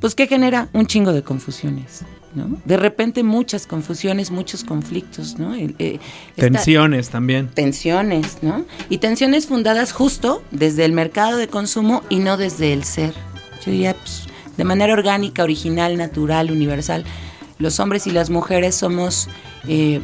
[0.00, 0.70] pues, ¿qué genera?
[0.72, 2.04] Un chingo de confusiones,
[2.34, 2.60] ¿no?
[2.64, 5.54] De repente muchas confusiones, muchos conflictos, ¿no?
[5.54, 5.74] Eh,
[6.36, 7.48] esta- Tensiones también.
[7.48, 8.64] tensiones, ¿no?
[8.88, 13.14] Y tensiones fundadas justo desde el mercado de consumo y no desde el ser.
[13.64, 14.24] Yo diría, pues,
[14.56, 17.04] de manera orgánica, original, natural, universal.
[17.58, 19.28] Los hombres y las mujeres somos
[19.68, 20.00] eh,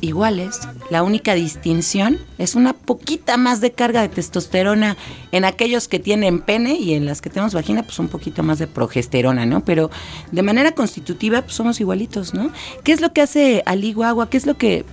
[0.00, 0.60] iguales.
[0.90, 4.96] La única distinción es una poquita más de carga de testosterona
[5.32, 8.58] en aquellos que tienen pene y en las que tenemos vagina, pues un poquito más
[8.58, 9.64] de progesterona, ¿no?
[9.64, 9.90] Pero
[10.32, 12.50] de manera constitutiva, pues somos igualitos, ¿no?
[12.84, 14.30] ¿Qué es lo que hace Ali Guagua?
[14.30, 14.84] ¿Qué es lo que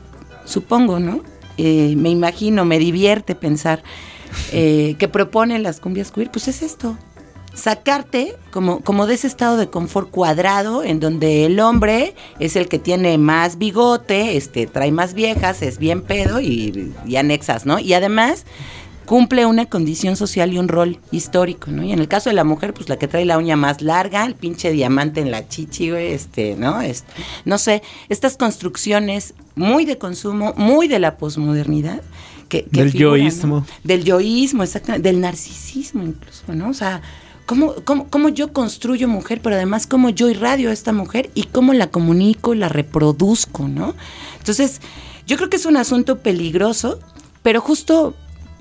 [0.45, 1.21] supongo, ¿no?
[1.57, 3.83] Eh, me imagino, me divierte pensar
[4.51, 6.97] eh, que proponen las cumbias queer, pues es esto.
[7.57, 12.69] Sacarte como, como de ese estado de confort cuadrado en donde el hombre es el
[12.69, 17.79] que tiene más bigote, este, trae más viejas, es bien pedo y, y anexas, ¿no?
[17.79, 18.45] Y además
[19.07, 21.81] cumple una condición social y un rol histórico, ¿no?
[21.81, 24.25] Y en el caso de la mujer, pues la que trae la uña más larga,
[24.25, 26.81] el pinche diamante en la chichi, güey, este, ¿no?
[26.81, 27.11] Este,
[27.45, 32.01] no sé, estas construcciones muy de consumo, muy de la posmodernidad.
[32.49, 33.65] Que, que Del yoísmo.
[33.83, 36.69] Del yoísmo, exactamente, del narcisismo incluso, ¿no?
[36.69, 37.01] O sea,
[37.47, 41.43] ¿cómo, cómo, cómo yo construyo mujer, pero además cómo yo irradio a esta mujer y
[41.45, 43.95] cómo la comunico y la reproduzco, ¿no?
[44.37, 44.81] Entonces,
[45.25, 46.99] yo creo que es un asunto peligroso,
[47.41, 48.13] pero justo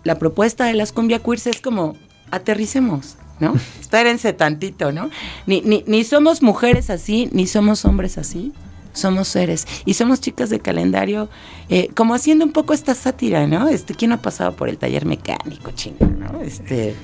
[0.05, 1.97] la propuesta de las cumbia queers es como,
[2.31, 3.55] aterricemos, ¿no?
[3.81, 5.11] Espérense tantito, ¿no?
[5.47, 8.53] Ni, ni, ni somos mujeres así, ni somos hombres así.
[8.93, 11.29] Somos seres y somos chicas de calendario,
[11.69, 13.69] eh, como haciendo un poco esta sátira, ¿no?
[13.69, 16.41] Este, ¿quién no ha pasado por el taller mecánico, chinga, ¿no?
[16.41, 16.97] Este,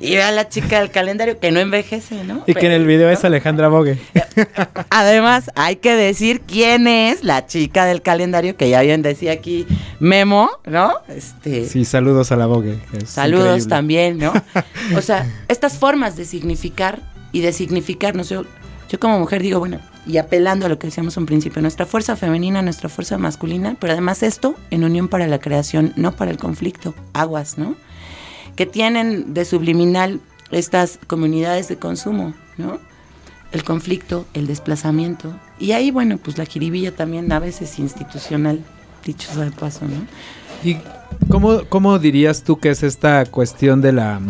[0.00, 2.42] y ve a la chica del calendario que no envejece, ¿no?
[2.46, 3.98] Y que en el video es Alejandra Bogue.
[4.90, 9.66] Además, hay que decir quién es la chica del calendario, que ya bien decía aquí
[10.00, 10.92] Memo, ¿no?
[11.08, 12.78] Este, Sí, saludos a la Bogue.
[12.92, 13.68] es Saludos increíble.
[13.68, 14.32] también, ¿no?
[14.96, 17.00] O sea, estas formas de significar
[17.32, 18.28] y de significarnos.
[18.28, 18.44] Yo,
[18.88, 22.14] yo como mujer digo, bueno, y apelando a lo que decíamos un principio, nuestra fuerza
[22.16, 26.38] femenina, nuestra fuerza masculina, pero además esto en unión para la creación, no para el
[26.38, 26.94] conflicto.
[27.12, 27.74] Aguas, ¿no?
[28.56, 32.78] Que tienen de subliminal estas comunidades de consumo, ¿no?
[33.52, 35.34] El conflicto, el desplazamiento.
[35.58, 38.64] Y ahí, bueno, pues la jiribilla también a veces institucional,
[39.04, 40.06] dicho de paso, ¿no?
[40.68, 40.78] ¿Y
[41.28, 44.20] cómo, cómo dirías tú que es esta cuestión de la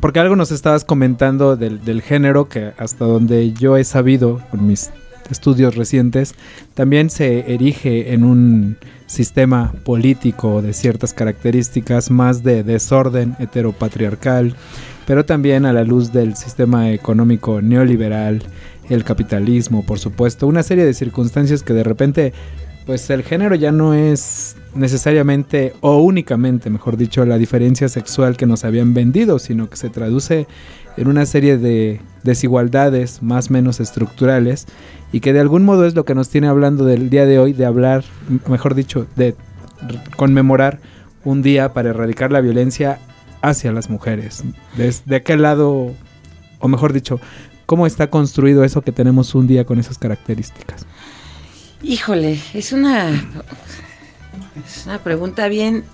[0.00, 4.66] porque algo nos estabas comentando del, del género que hasta donde yo he sabido con
[4.66, 4.90] mis
[5.30, 6.34] estudios recientes,
[6.74, 8.78] también se erige en un
[9.10, 14.54] sistema político de ciertas características más de desorden heteropatriarcal,
[15.04, 18.40] pero también a la luz del sistema económico neoliberal,
[18.88, 22.32] el capitalismo, por supuesto, una serie de circunstancias que de repente
[22.86, 28.46] pues el género ya no es necesariamente o únicamente, mejor dicho, la diferencia sexual que
[28.46, 30.46] nos habían vendido, sino que se traduce
[30.96, 34.66] en una serie de desigualdades más o menos estructurales
[35.12, 37.52] y que de algún modo es lo que nos tiene hablando del día de hoy,
[37.52, 38.04] de hablar,
[38.46, 39.34] mejor dicho, de
[40.16, 40.80] conmemorar
[41.24, 42.98] un día para erradicar la violencia
[43.42, 44.44] hacia las mujeres.
[44.76, 45.94] ¿De qué lado,
[46.58, 47.20] o mejor dicho,
[47.66, 50.86] cómo está construido eso que tenemos un día con esas características?
[51.82, 53.08] Híjole, es una,
[54.84, 55.84] una pregunta bien,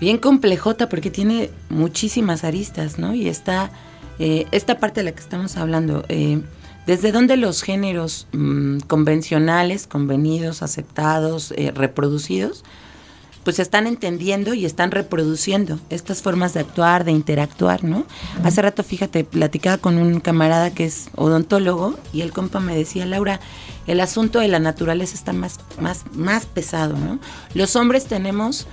[0.00, 3.14] bien complejota porque tiene muchísimas aristas, ¿no?
[3.14, 3.70] Y está
[4.18, 6.40] eh, esta parte de la que estamos hablando, eh,
[6.86, 12.64] desde donde los géneros mm, convencionales, convenidos, aceptados, eh, reproducidos,
[13.44, 18.06] pues están entendiendo y están reproduciendo estas formas de actuar, de interactuar, ¿no?
[18.42, 23.04] Hace rato, fíjate, platicaba con un camarada que es odontólogo y el compa me decía,
[23.04, 23.40] Laura,
[23.86, 27.18] el asunto de la naturaleza está más, más, más pesado, ¿no?
[27.52, 28.66] Los hombres tenemos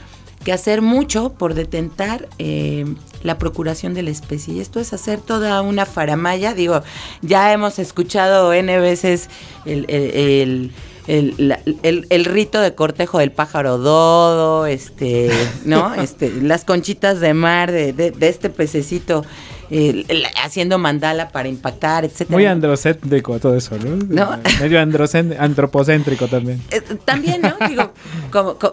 [0.46, 2.86] que hacer mucho por detentar eh,
[3.24, 4.54] la procuración de la especie.
[4.54, 6.54] Y esto es hacer toda una faramaya.
[6.54, 6.82] Digo,
[7.22, 9.30] ya hemos escuchado N veces
[9.66, 10.72] el,
[11.08, 15.32] el, rito de cortejo del pájaro dodo, este,
[15.66, 15.94] ¿no?
[16.02, 19.24] Este, las conchitas de mar de, de, de este pececito
[20.44, 22.36] haciendo mandala para impactar, etcétera.
[22.36, 24.38] Muy androcéntrico todo eso, ¿no?
[24.60, 26.62] Medio antropocéntrico también.
[26.72, 27.56] Eh, también, ¿no?
[27.68, 27.94] digo,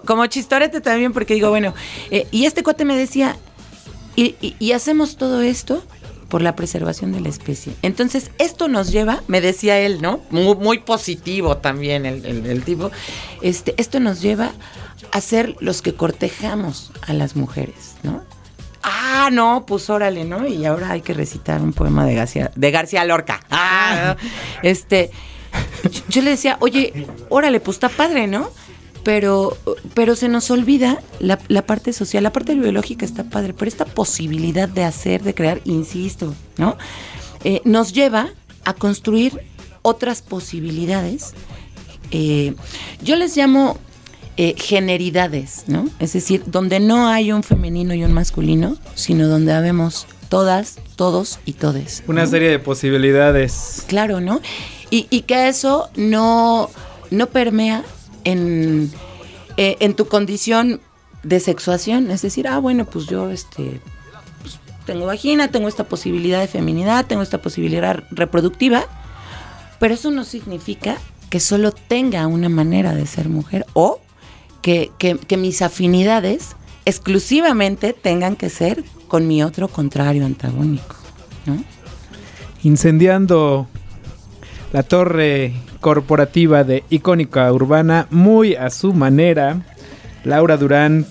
[0.04, 1.72] como, chistorete también, porque digo, bueno,
[2.10, 3.36] eh, y este cuate me decía,
[4.18, 5.84] y, hacemos todo esto
[6.28, 7.72] por la preservación de la especie.
[7.82, 10.20] Entonces, esto nos lleva, me decía él, ¿no?
[10.30, 12.90] Muy, positivo también el, el, tipo,
[13.42, 14.52] este, esto nos lleva
[15.12, 18.22] a ser los que cortejamos a las mujeres, ¿no?
[18.82, 20.46] Ah, no, pues órale, ¿no?
[20.46, 23.40] Y ahora hay que recitar un poema de García, de García Lorca.
[23.50, 24.16] Ah,
[24.62, 25.10] este,
[26.08, 28.50] yo le decía, oye, órale, pues está padre, ¿no?
[29.04, 29.56] Pero,
[29.94, 34.68] pero se nos olvida la, parte social, la parte biológica está padre, pero esta posibilidad
[34.68, 36.76] de hacer, de crear, insisto, ¿no?
[37.44, 38.30] Eh, nos lleva
[38.64, 39.40] a construir
[39.82, 41.32] otras posibilidades.
[42.10, 42.54] Eh,
[43.02, 43.78] yo les llamo
[44.36, 45.88] eh, generidades, ¿no?
[45.98, 51.40] Es decir, donde no hay un femenino y un masculino, sino donde habemos todas, todos
[51.44, 52.02] y todes.
[52.06, 53.84] Una serie de posibilidades.
[53.86, 54.40] Claro, ¿no?
[54.90, 56.70] Y, y que eso no,
[57.10, 57.84] no permea
[58.28, 58.90] en,
[59.56, 60.80] eh, en tu condición
[61.22, 62.10] de sexuación.
[62.10, 63.80] Es decir, ah, bueno, pues yo este,
[64.42, 68.84] pues, tengo vagina, tengo esta posibilidad de feminidad, tengo esta posibilidad reproductiva,
[69.78, 70.96] pero eso no significa
[71.30, 74.00] que solo tenga una manera de ser mujer o
[74.62, 74.90] que,
[75.38, 80.94] mis afinidades exclusivamente tengan que ser con mi otro contrario antagónico.
[82.62, 83.66] Incendiando
[84.72, 89.62] la torre corporativa de icónica urbana, muy a su manera,
[90.24, 91.06] Laura Durán.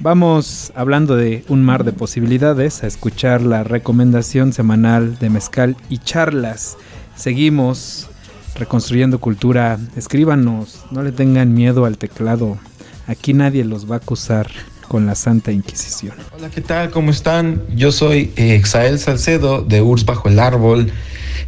[0.00, 5.98] Vamos hablando de un mar de posibilidades a escuchar la recomendación semanal de Mezcal y
[5.98, 6.76] charlas.
[7.16, 8.08] Seguimos
[8.54, 9.78] reconstruyendo cultura.
[9.96, 12.58] Escríbanos, no le tengan miedo al teclado.
[13.06, 14.48] Aquí nadie los va a acusar
[14.88, 16.14] con la Santa Inquisición.
[16.36, 16.90] Hola, ¿qué tal?
[16.90, 17.62] ¿Cómo están?
[17.74, 20.92] Yo soy eh, Exael Salcedo de Urs Bajo el Árbol.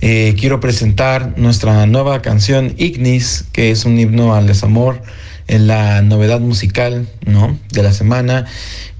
[0.01, 5.03] Eh, quiero presentar nuestra nueva canción Ignis, que es un himno al desamor
[5.49, 7.59] en la novedad musical ¿no?
[7.73, 8.47] de la semana.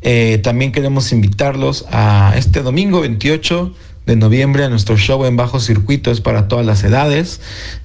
[0.03, 3.75] Eh, también queremos invitarlos a este domingo 28
[4.07, 7.41] de noviembre a nuestro show en bajo circuito, es para todas las edades.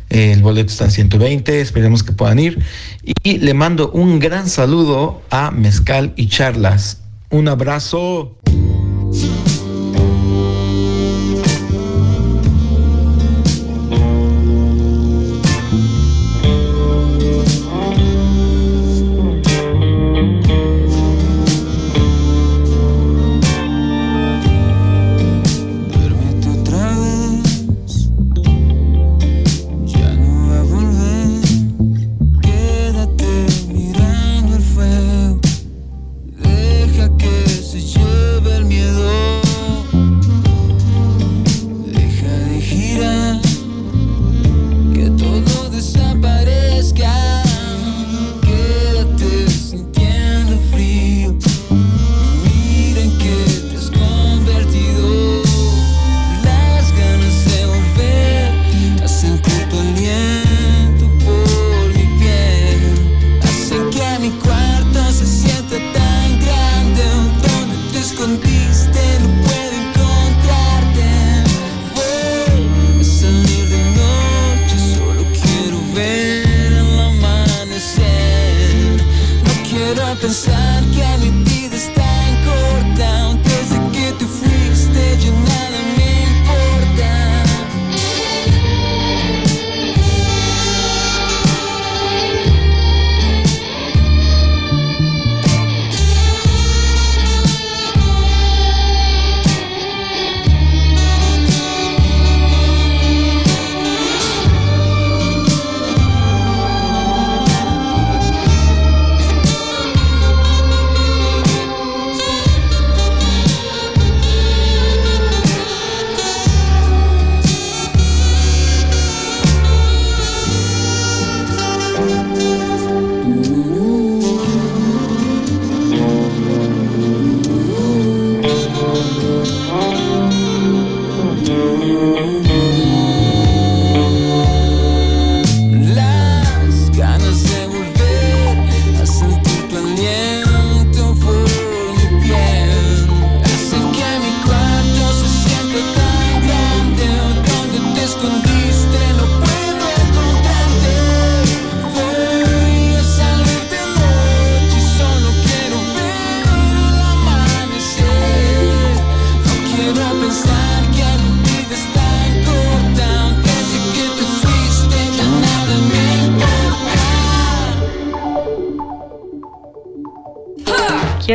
[0.09, 2.59] El boleto está en 120, esperemos que puedan ir.
[3.23, 7.01] Y le mando un gran saludo a Mezcal y Charlas.
[7.29, 8.37] Un abrazo.
[79.93, 81.60] Pero pensar que é mentira.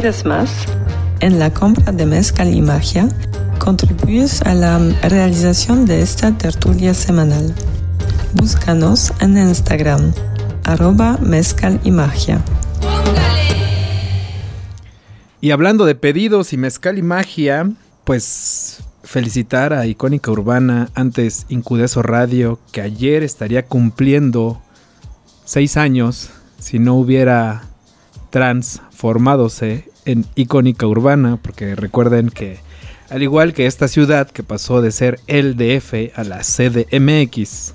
[0.06, 0.66] ¿Quieres más?
[1.18, 3.08] En la compra de mezcal y magia,
[3.58, 7.52] contribuyes a la realización de esta tertulia semanal.
[8.34, 10.12] Búscanos en Instagram,
[10.62, 12.40] arroba mezcal y magia.
[15.40, 17.68] Y hablando de pedidos y mezcal y magia,
[18.04, 24.62] pues felicitar a Icónica Urbana, antes Incudeso Radio, que ayer estaría cumpliendo
[25.44, 26.30] seis años
[26.60, 27.64] si no hubiera
[28.30, 32.58] transformadose en Icónica Urbana, porque recuerden que
[33.10, 37.74] al igual que esta ciudad que pasó de ser el DF a la CDMX,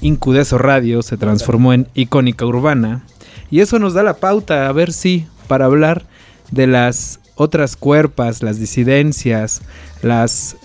[0.00, 3.04] Incudeso Radio se transformó en Icónica Urbana.
[3.50, 6.04] Y eso nos da la pauta, a ver si, para hablar
[6.50, 9.62] de las otras cuerpas, las disidencias,
[10.02, 10.56] las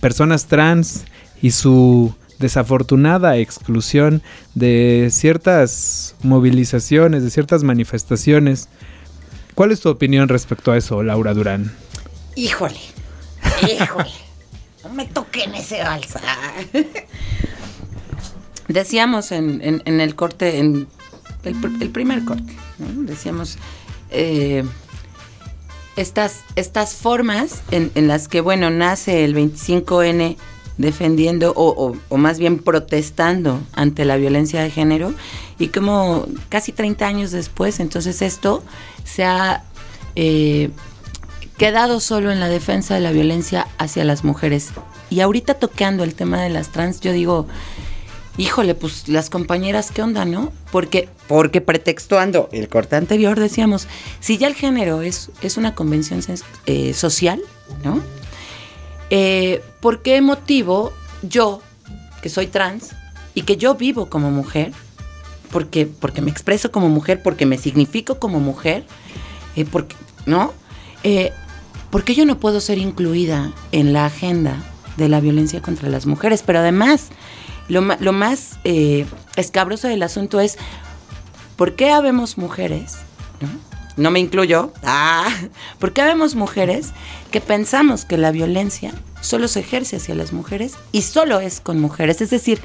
[0.00, 1.04] personas trans
[1.40, 4.22] y su desafortunada exclusión
[4.54, 8.68] de ciertas movilizaciones, de ciertas manifestaciones.
[9.54, 11.72] ¿Cuál es tu opinión respecto a eso, Laura Durán?
[12.34, 12.80] Híjole,
[13.62, 14.10] híjole,
[14.82, 16.20] no me toquen ese balsa.
[18.68, 20.88] Decíamos en, el corte, en
[21.44, 23.58] el, primer corte, decíamos
[24.10, 24.64] eh,
[25.96, 30.36] estas, estas formas en, las que, bueno, nace el 25N
[30.78, 35.14] defendiendo o, más bien protestando ante la violencia de género
[35.58, 38.64] y como casi 30 años después, entonces esto
[39.04, 39.64] se ha
[40.16, 40.70] eh,
[41.56, 44.70] quedado solo en la defensa de la violencia hacia las mujeres.
[45.10, 47.46] Y ahorita tocando el tema de las trans, yo digo,
[48.36, 50.52] híjole, pues las compañeras, ¿qué onda, no?
[50.72, 53.86] Porque, porque pretextuando el corte anterior decíamos,
[54.20, 56.20] si ya el género es, es una convención
[56.66, 57.40] eh, social,
[57.84, 58.00] ¿no?
[59.10, 60.92] Eh, ¿Por qué motivo
[61.22, 61.62] yo,
[62.22, 62.90] que soy trans
[63.34, 64.72] y que yo vivo como mujer,
[65.54, 68.84] porque, porque me expreso como mujer, porque me significo como mujer,
[69.54, 69.94] eh, porque,
[70.26, 70.52] ¿no?
[71.04, 71.30] Eh,
[71.90, 74.56] ¿Por qué yo no puedo ser incluida en la agenda
[74.96, 76.42] de la violencia contra las mujeres?
[76.44, 77.10] Pero además,
[77.68, 80.58] lo, más eh, escabroso del asunto es,
[81.54, 82.96] ¿por qué habemos mujeres?
[83.96, 84.10] ¿no?
[84.10, 84.72] me incluyo.
[84.82, 85.28] Ah,
[85.78, 86.88] ¿Por qué habemos mujeres
[87.30, 91.78] que pensamos que la violencia solo se ejerce hacia las mujeres y solo es con
[91.78, 92.20] mujeres?
[92.22, 92.60] Es decir,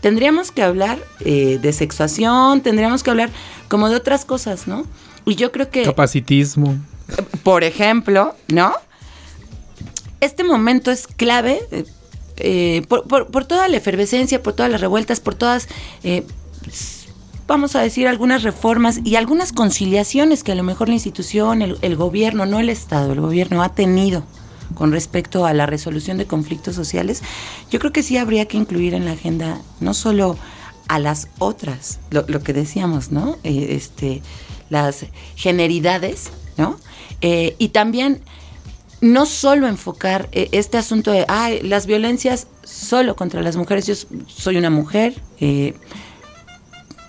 [0.00, 3.30] tendríamos que hablar eh, de sexuación, tendríamos que hablar
[3.68, 4.86] como de otras cosas, ¿no?
[5.26, 5.82] Y yo creo que...
[5.82, 6.76] Capacitismo.
[7.42, 8.72] Por ejemplo, ¿no?
[10.20, 11.60] Este momento es clave
[12.42, 15.68] eh, por, toda la efervescencia, por todas las revueltas, por todas,
[16.02, 16.24] eh,
[17.46, 21.96] vamos a decir, algunas reformas y algunas conciliaciones que a lo mejor la institución, el,
[21.96, 24.24] gobierno, no el Estado, el gobierno ha tenido
[24.74, 27.22] con respecto a la resolución de conflictos sociales,
[27.70, 30.36] yo creo que sí habría que incluir en la agenda no solo
[30.88, 33.36] a las otras, lo, que decíamos, ¿no?
[33.44, 34.22] Eh, este,
[34.70, 35.06] las
[35.36, 36.76] generidades, ¿no?
[37.22, 38.22] y también
[39.00, 43.86] no solo enfocar eh, este asunto de, ay, las violencias solo contra las mujeres.
[43.86, 43.94] Yo
[44.26, 45.74] soy una mujer, eh,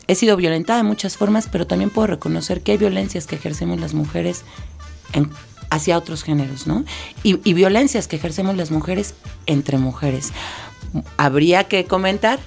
[0.08, 3.80] he sido violentada de muchas formas, pero también puedo reconocer que hay violencias que ejercemos
[3.80, 4.44] las mujeres
[5.72, 6.86] hacia otros géneros, ¿no?
[7.24, 9.16] Y, violencias que ejercemos las mujeres
[9.48, 10.32] entre mujeres.
[11.18, 12.40] Habría que comentar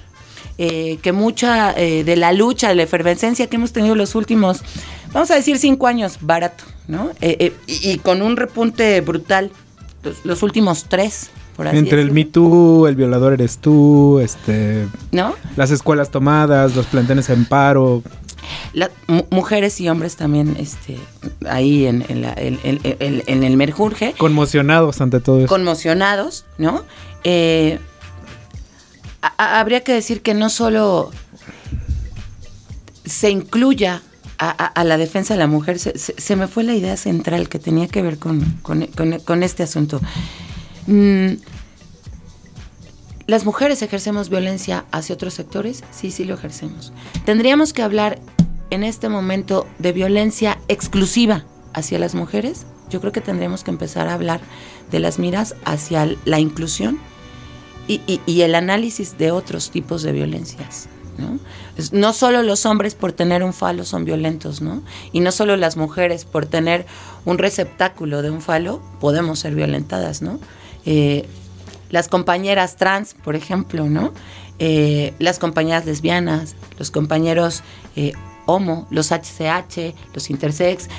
[0.57, 4.63] eh, que mucha de la lucha, de la efervescencia que hemos tenido los últimos
[5.15, 7.09] vamos a decir cinco años, barato, ¿no?
[7.21, 9.49] Eh, eh, y, con un repunte brutal,
[10.25, 15.33] los, últimos tres, por así Entre el Me Too, el violador eres tú, este, ¿no?
[15.55, 18.03] Las escuelas tomadas, los plantones en paro.
[19.29, 20.97] Mujeres y hombres también este,
[21.47, 22.03] ahí en,
[23.43, 24.13] el merjurje.
[24.17, 25.47] Conmocionados ante todo eso.
[25.47, 26.83] Conmocionados, ¿no?
[27.23, 27.79] Eh,
[29.37, 31.11] habría que decir que no solo
[33.05, 34.01] se incluya
[34.37, 38.01] a, la defensa de la mujer, se, me fue la idea central que tenía que
[38.01, 40.01] ver con, este asunto.
[40.87, 41.35] Mm,
[43.27, 45.83] ¿Las mujeres ejercemos violencia hacia otros sectores?
[45.91, 46.93] Sí, sí lo ejercemos.
[47.25, 48.19] ¿Tendríamos que hablar
[48.69, 52.65] en este momento de violencia exclusiva hacia las mujeres?
[52.89, 54.41] Yo creo que tendríamos que empezar a hablar
[54.91, 56.99] de las miras hacia la inclusión
[57.87, 60.89] y el análisis de otros tipos de violencias.
[61.17, 61.39] ¿no?
[61.91, 64.83] no solo los hombres por tener un falo son violentos, ¿no?
[65.11, 66.85] Y no solo las mujeres por tener
[67.25, 70.39] un receptáculo de un falo podemos ser violentadas, ¿no?
[70.85, 71.25] Eh,
[71.89, 74.13] las compañeras trans, por ejemplo, ¿no?
[74.59, 77.61] Eh, las compañeras lesbianas, los compañeros
[77.95, 78.13] eh,
[78.45, 80.89] homo, los HCH, los intersex,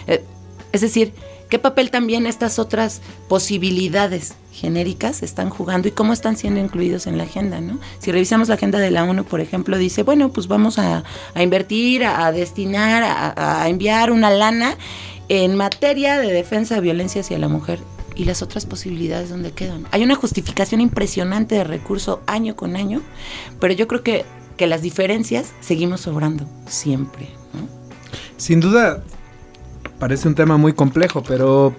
[0.72, 1.12] es decir,
[1.48, 7.18] ¿Qué papel también estas otras posibilidades genéricas están jugando y cómo están siendo incluidos en
[7.18, 7.60] la agenda?
[7.60, 7.78] ¿no?
[8.00, 11.04] Si revisamos la agenda de la ONU, por ejemplo, dice, bueno, pues vamos a,
[11.36, 13.04] invertir, a, destinar,
[13.36, 14.76] a, enviar una lana
[15.28, 17.78] en materia de defensa de violencia hacia la mujer
[18.16, 19.86] y las otras posibilidades donde quedan.
[19.92, 23.02] Hay una justificación impresionante de recurso año con año,
[23.60, 24.24] pero yo creo que,
[24.56, 27.28] que las diferencias seguimos sobrando siempre.
[28.36, 29.02] Sin duda,
[29.98, 31.74] parece un tema muy complejo, pero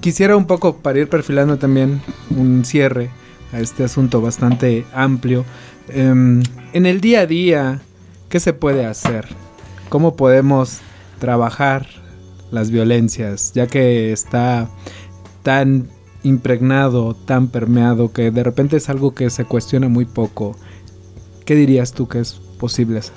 [0.00, 3.10] quisiera un poco para ir perfilando también un cierre
[3.52, 5.44] a este asunto bastante amplio.
[5.88, 7.80] Em, en el día a día,
[8.28, 9.26] ¿qué se puede hacer?
[9.88, 10.80] ¿Cómo podemos
[11.18, 11.86] trabajar
[12.50, 13.52] las violencias?
[13.54, 14.68] Ya que está
[15.42, 15.88] tan
[16.22, 20.56] impregnado, tan permeado, que de repente es algo que se cuestiona muy poco.
[21.44, 23.12] ¿Qué dirías tú que es posible hacer?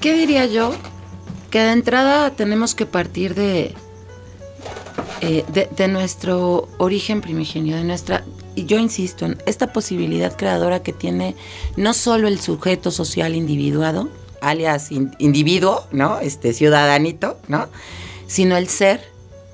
[0.00, 0.74] ¿Qué diría yo?
[1.50, 3.74] Que de entrada tenemos que partir de,
[5.20, 5.44] eh,
[5.76, 8.24] de, nuestro origen primigenio, de nuestra,
[8.54, 11.34] y yo insisto, en esta posibilidad creadora que tiene
[11.76, 14.08] no solo el sujeto social individuado,
[14.40, 16.20] alias individuo, ¿no?
[16.20, 17.66] Este ciudadanito, ¿no?
[18.26, 19.00] Sino el ser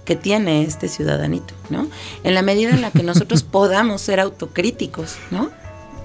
[0.05, 1.89] que tiene este ciudadanito, ¿no?
[2.25, 5.51] En la medida en la que nosotros podamos ser autocríticos, ¿no?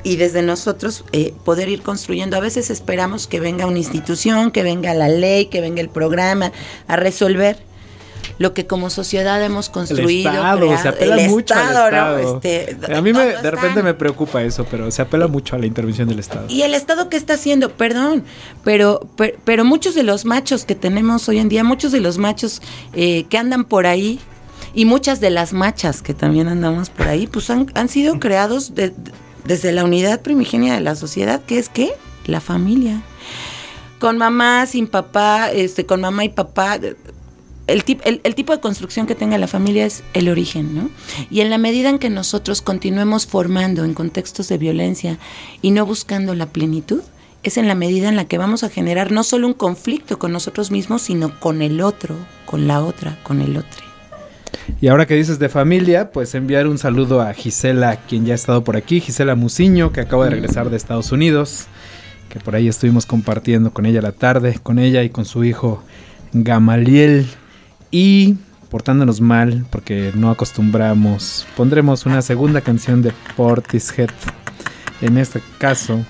[0.03, 2.37] Y desde nosotros eh, poder ir construyendo.
[2.37, 6.51] A veces esperamos que venga una institución, que venga la ley, que venga el programa
[6.87, 7.57] a resolver
[8.39, 10.29] lo que como sociedad hemos construido.
[10.29, 12.35] El Estado, se apela mucho al Estado.
[12.35, 15.65] Este, a mí me, de repente me preocupa eso, pero se apela mucho a la
[15.65, 16.45] intervención del Estado.
[16.47, 17.71] ¿Y el Estado qué está haciendo?
[17.71, 18.23] Perdón,
[18.63, 19.07] pero,
[19.43, 22.61] pero, muchos de los machos que tenemos hoy en día, muchos de los machos
[22.93, 24.19] eh, que andan por ahí,
[24.73, 28.73] y muchas de las machas que también andamos por ahí, pues han, han sido creados
[29.45, 31.91] desde la unidad primigenia de la sociedad, que es que
[32.25, 33.01] la familia.
[33.99, 36.79] Con mamá, sin papá, este, con mamá y papá,
[37.67, 37.85] el,
[38.23, 40.89] el, tipo de construcción que tenga la familia es el origen, ¿no?
[41.29, 45.19] Y en la medida en que nosotros continuemos formando en contextos de violencia
[45.61, 47.01] y no buscando la plenitud,
[47.43, 50.31] es en la medida en la que vamos a generar no solo un conflicto con
[50.31, 52.15] nosotros mismos, sino con el otro,
[52.45, 53.88] con la otra, con el otro.
[54.81, 58.35] Y ahora que dices de familia, pues enviar un saludo a Gisela, quien ya ha
[58.35, 61.67] estado por aquí, Gisela Musiño, que acaba de regresar de Estados Unidos,
[62.29, 65.83] que por ahí estuvimos compartiendo con ella la tarde, con ella y con su hijo
[66.33, 67.27] Gamaliel.
[67.91, 68.35] Y
[68.69, 74.11] portándonos mal, porque no acostumbramos, pondremos una segunda canción de Portishead.
[75.01, 76.05] En este caso,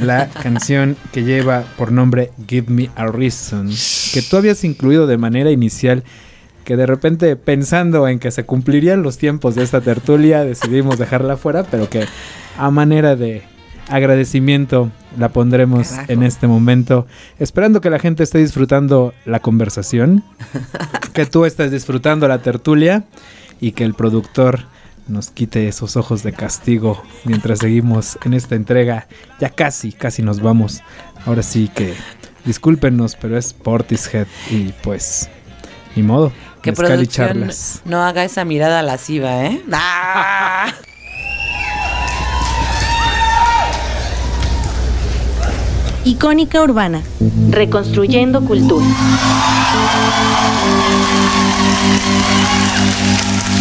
[0.00, 3.68] la canción que lleva por nombre Give Me a Reason,
[4.12, 6.04] que tú habías incluido de manera inicial,
[6.66, 11.36] que de repente pensando en que se cumplirían los tiempos de esta tertulia, decidimos dejarla
[11.36, 12.04] fuera, pero que
[12.58, 13.44] a manera de
[13.88, 17.06] agradecimiento la pondremos en este momento,
[17.38, 20.24] esperando que la gente esté disfrutando la conversación,
[21.12, 23.04] que tú estés disfrutando la tertulia
[23.60, 24.64] y que el productor
[25.06, 29.06] nos quite esos ojos de castigo mientras seguimos en esta entrega.
[29.38, 30.82] Ya casi, casi nos vamos.
[31.26, 31.94] Ahora sí que
[32.44, 35.30] discúlpenos, pero es Portishead y pues
[35.94, 36.32] ni modo.
[36.66, 37.48] Que producción
[37.84, 39.62] no haga esa mirada lasciva, ¿eh?
[39.70, 40.72] ¡Ah!
[46.04, 47.02] Icónica Urbana.
[47.50, 48.84] Reconstruyendo cultura.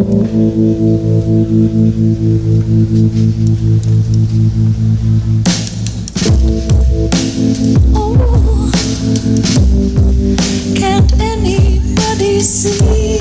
[0.00, 0.14] Oh,
[10.76, 13.18] can't anybody see?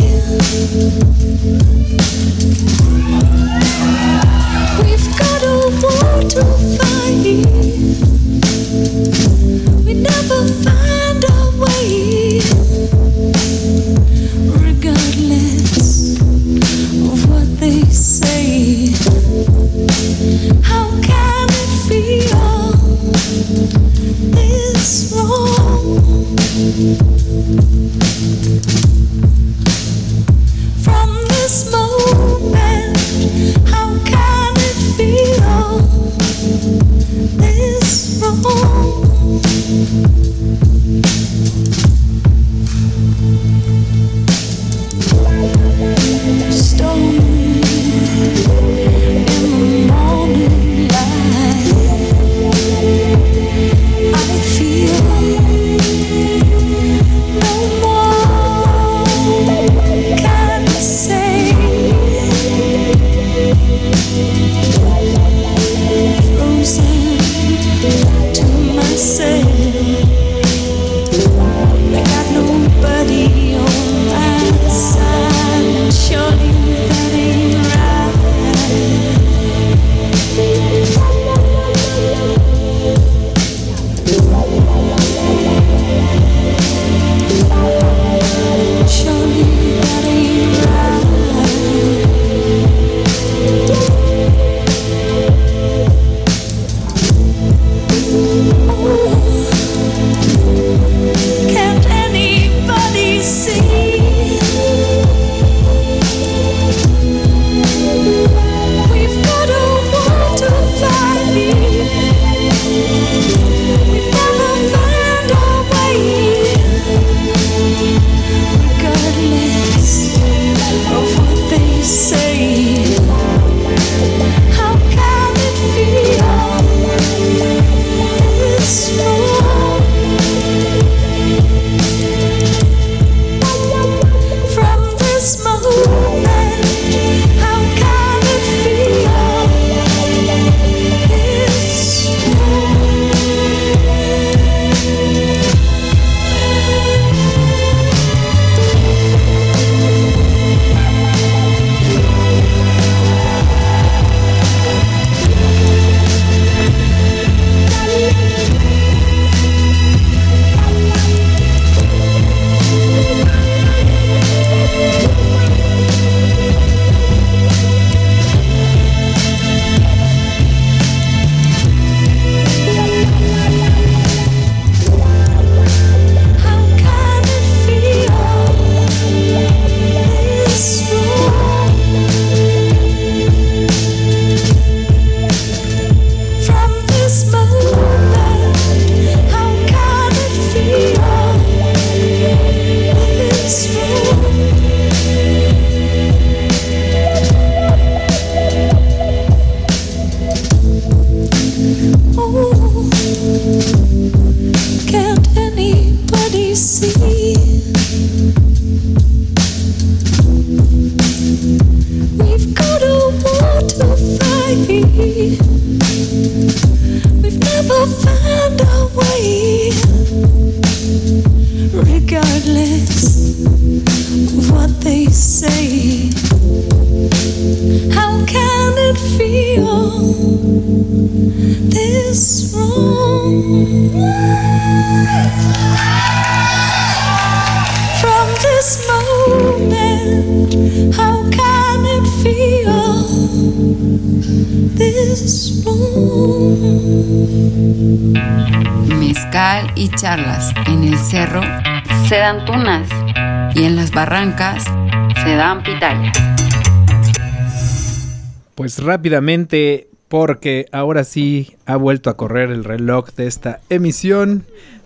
[258.88, 264.46] Rápidamente, porque ahora sí ha vuelto a correr el reloj de esta emisión,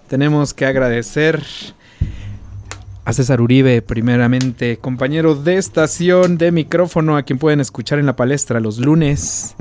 [0.10, 1.42] tenemos que agradecer
[3.06, 8.16] a César Uribe, primeramente, compañero de estación de micrófono, a quien pueden escuchar en la
[8.16, 9.56] palestra los lunes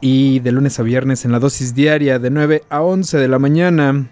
[0.00, 3.38] y de lunes a viernes en la dosis diaria de 9 a 11 de la
[3.38, 4.08] mañana.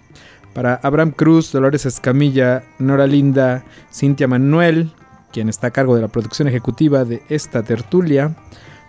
[0.55, 4.91] Para Abraham Cruz, Dolores Escamilla, Nora Linda, Cintia Manuel,
[5.33, 8.35] quien está a cargo de la producción ejecutiva de esta tertulia.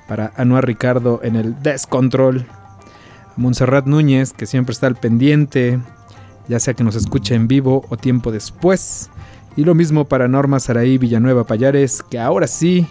[0.08, 2.46] Para Anuar Ricardo en el Descontrol.
[2.50, 5.80] A Montserrat Núñez, que siempre está al pendiente,
[6.48, 9.10] ya sea que nos escuche en vivo o tiempo después.
[9.56, 12.88] Y lo mismo para Norma Saraí Villanueva Payares, que ahora sí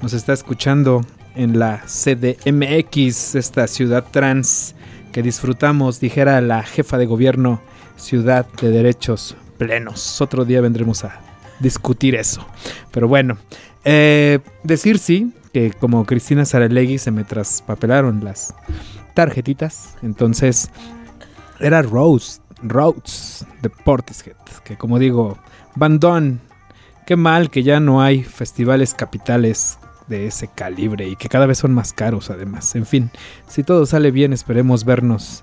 [0.00, 4.74] nos está escuchando en la CDMX, esta ciudad trans
[5.12, 7.60] que disfrutamos, dijera la jefa de gobierno,
[7.96, 10.20] ciudad de derechos plenos.
[10.20, 11.20] Otro día vendremos a
[11.60, 12.46] discutir eso.
[12.90, 13.38] Pero bueno,
[13.84, 18.54] eh, decir sí, que como Cristina Saralegui se me traspapelaron las
[19.14, 20.70] tarjetitas, entonces
[21.60, 25.38] era Rose, Rhodes de Portishead, que como digo,
[25.74, 26.40] Bandón,
[27.06, 31.58] qué mal que ya no hay festivales capitales de ese calibre y que cada vez
[31.58, 32.74] son más caros además.
[32.74, 33.10] En fin,
[33.48, 35.42] si todo sale bien esperemos vernos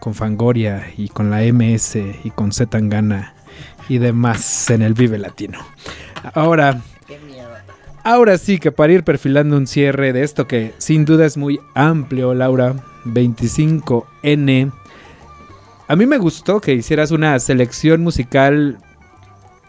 [0.00, 3.34] con Fangoria y con la MS y con Zetangana
[3.88, 5.58] y demás en el Vive Latino.
[6.34, 6.80] Ahora,
[8.04, 11.60] ahora sí que para ir perfilando un cierre de esto que sin duda es muy
[11.74, 12.74] amplio, Laura,
[13.04, 14.72] 25N.
[15.88, 18.78] A mí me gustó que hicieras una selección musical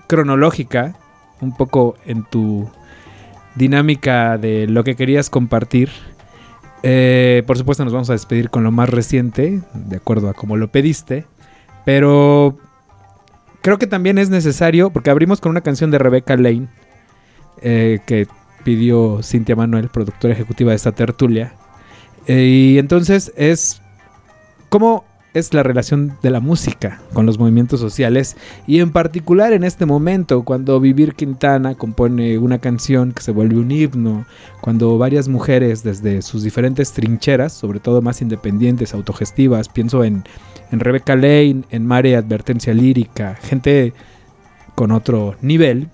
[0.08, 0.96] cronológica,
[1.42, 2.70] un poco en tu
[3.56, 5.90] dinámica de lo que querías compartir.
[6.84, 10.58] Eh, por supuesto nos vamos a despedir con lo más reciente, de acuerdo a como
[10.58, 11.26] lo pediste,
[11.86, 12.58] pero
[13.62, 16.68] creo que también es necesario, porque abrimos con una canción de Rebecca Lane,
[17.64, 18.28] eh, que
[18.64, 21.54] pidió Cintia Manuel, productora ejecutiva de esta tertulia,
[22.28, 23.82] eh, y entonces es
[24.70, 25.04] cómo
[25.34, 28.38] es la relación de la música con los movimientos sociales
[28.68, 33.58] y en particular en este momento cuando Vivir Quintana compone una canción que se vuelve
[33.58, 34.26] un himno,
[34.62, 40.24] cuando varias mujeres desde sus diferentes trincheras, sobre todo más independientes, autogestivas, pienso en,
[40.72, 43.94] en Rebecca Lane, en Mare Advertencia Lírica, gente
[44.76, 45.90] con otro nivel,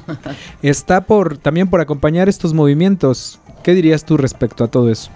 [0.62, 3.40] está por también por acompañar estos movimientos.
[3.62, 5.10] ¿Qué dirías tú respecto a todo eso?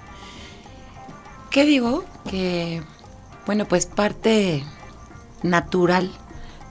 [1.50, 2.04] ¿Qué digo?
[2.30, 2.82] Que
[3.46, 4.64] bueno, pues parte
[5.42, 6.10] natural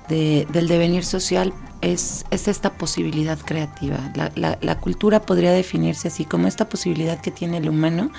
[0.10, 3.98] de, del devenir social es, es, esta posibilidad creativa.
[4.36, 8.12] La, cultura podría definirse así como esta posibilidad que tiene el humano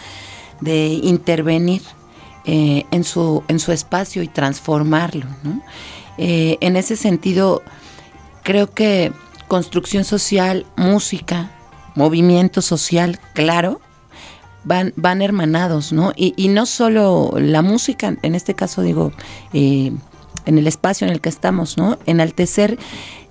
[0.60, 1.82] de intervenir
[2.44, 5.26] eh, en, su, en su espacio y transformarlo.
[6.18, 7.62] Eh, en ese sentido,
[8.42, 9.12] creo que
[9.48, 11.50] construcción social, música,
[11.94, 13.80] movimiento social, claro,
[14.64, 16.12] van, van hermanados, ¿no?
[16.16, 19.12] Y, no solo la música, en este caso digo,
[19.52, 19.92] eh,
[20.44, 21.98] en el espacio en el que estamos, ¿no?
[22.06, 22.78] Enaltecer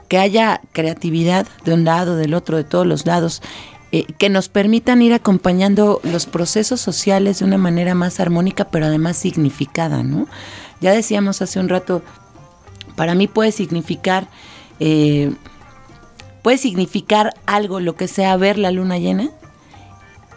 [0.07, 3.41] que haya creatividad de un lado, del otro, de todos los lados,
[3.91, 8.85] eh, que nos permitan ir acompañando los procesos sociales de una manera más armónica, pero
[8.85, 10.27] además significada, ¿no?
[10.81, 12.01] Ya decíamos hace un rato,
[12.95, 14.27] para mí puede significar...
[14.79, 15.31] Eh,
[16.45, 19.31] puede significar algo, lo que sea ver la luna llena,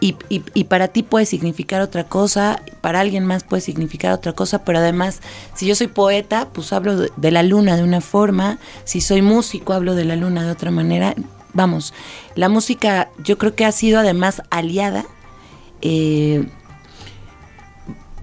[0.01, 4.65] y, y, para ti puede significar otra cosa, para alguien más puede significar otra cosa,
[4.65, 5.21] pero además,
[5.55, 9.21] si yo soy poeta, pues hablo de, de, la luna de una forma, si soy
[9.21, 11.15] músico, hablo de la luna de otra manera.
[11.53, 11.93] Vamos,
[12.37, 15.05] la música yo creo que ha sido además aliada
[15.83, 16.49] eh,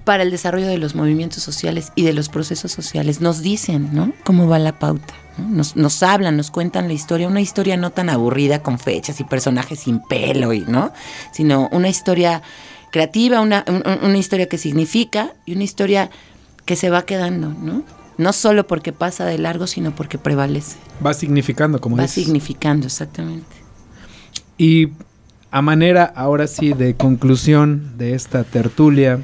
[0.05, 3.19] para el desarrollo de los movimientos sociales y de los procesos sociales.
[3.19, 4.13] Nos dicen, ¿no?
[4.23, 5.13] Cómo va la pauta.
[5.37, 9.25] Nos, nos, hablan, nos cuentan la historia, una historia no tan aburrida con fechas y
[9.25, 10.93] personajes sin pelo, y, ¿no?
[11.33, 12.41] Sino una historia
[12.91, 13.65] creativa, una,
[14.01, 16.09] una historia que significa y una historia
[16.63, 17.83] que se va quedando, ¿no?
[18.17, 20.77] No solo porque pasa de largo, sino porque prevalece.
[21.05, 22.23] Va significando, como Va dices.
[22.23, 23.55] significando, exactamente.
[24.57, 24.89] Y
[25.51, 29.19] a manera, ahora sí, de conclusión de esta tertulia,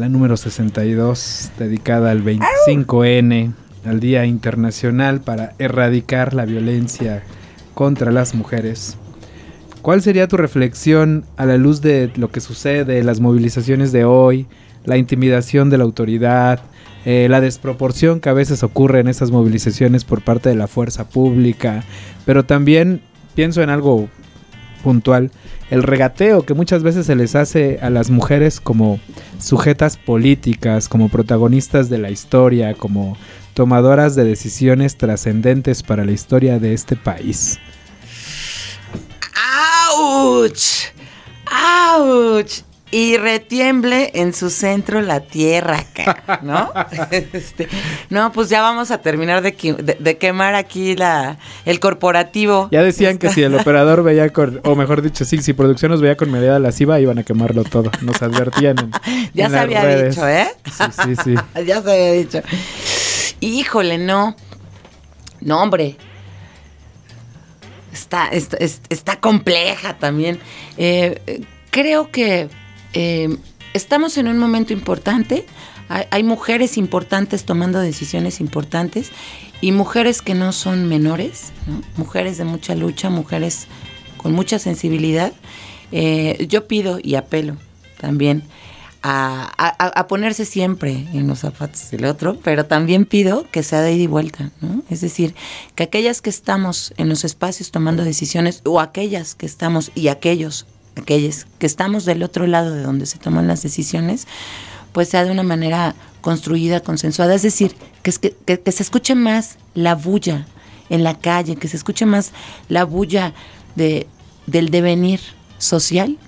[0.00, 3.52] la número 62, dedicada al 25N,
[3.84, 7.22] al Día Internacional para Erradicar la Violencia
[7.74, 8.96] contra las Mujeres.
[9.82, 14.46] ¿Cuál sería tu reflexión a la luz de lo que sucede, las movilizaciones de hoy,
[14.86, 16.60] la intimidación de la autoridad,
[17.04, 21.10] eh, la desproporción que a veces ocurre en esas movilizaciones por parte de la fuerza
[21.10, 21.84] pública,
[22.24, 23.02] pero también
[23.34, 24.08] pienso en algo
[24.82, 25.30] puntual,
[25.70, 29.00] el regateo que muchas veces se les hace a las mujeres como
[29.38, 33.16] sujetas políticas, como protagonistas de la historia, como
[33.54, 37.58] tomadoras de decisiones trascendentes para la historia de este país.
[39.92, 40.92] ¡Auch!
[41.46, 42.69] ¡Auch!
[42.92, 45.84] Y retiemble en su centro la tierra,
[46.42, 46.72] ¿no?
[47.10, 47.68] Este,
[48.08, 52.68] no, pues ya vamos a terminar de, de, quemar aquí la, el corporativo.
[52.72, 56.00] Ya decían que si el operador veía con, o mejor dicho, sí, si producción nos
[56.00, 57.92] veía con mediada lasciva, iban a quemarlo todo.
[58.00, 58.90] Nos advertían en,
[59.34, 60.48] Ya se había dicho, ¿eh?
[60.64, 61.34] Sí, sí, sí.
[61.64, 62.40] ya se había dicho.
[63.38, 64.34] Híjole, no.
[65.40, 65.96] No, hombre.
[67.92, 68.56] Está, está,
[68.88, 70.40] está compleja también.
[70.76, 72.48] Eh, creo que
[72.92, 73.36] eh,
[73.74, 75.46] estamos en un momento importante.
[75.88, 79.10] Hay, mujeres importantes tomando decisiones importantes
[79.60, 81.52] y mujeres que no son menores,
[81.96, 83.66] mujeres de mucha lucha, mujeres
[84.16, 85.32] con mucha sensibilidad.
[85.90, 87.56] Eh, yo pido y apelo
[88.00, 88.44] también
[89.02, 94.04] a, ponerse siempre en los zapatos del otro, pero también pido que sea de ida
[94.04, 94.50] y vuelta,
[94.90, 95.34] Es decir,
[95.74, 100.66] que aquellas que estamos en los espacios tomando decisiones o aquellas que estamos y aquellos
[101.00, 104.26] aquellos que estamos del otro lado de donde se toman las decisiones,
[104.92, 107.34] pues sea de una manera construida, consensuada.
[107.34, 110.46] Es decir, que, se escuche más la bulla
[110.88, 112.32] en la calle, que se escuche más
[112.68, 113.34] la bulla
[113.76, 114.06] de,
[114.46, 115.20] del devenir
[115.58, 116.18] social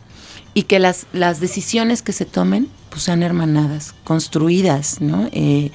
[0.55, 5.29] y que las, las decisiones que se tomen pues sean hermanadas, construidas, ¿no?
[5.33, 5.71] Eh,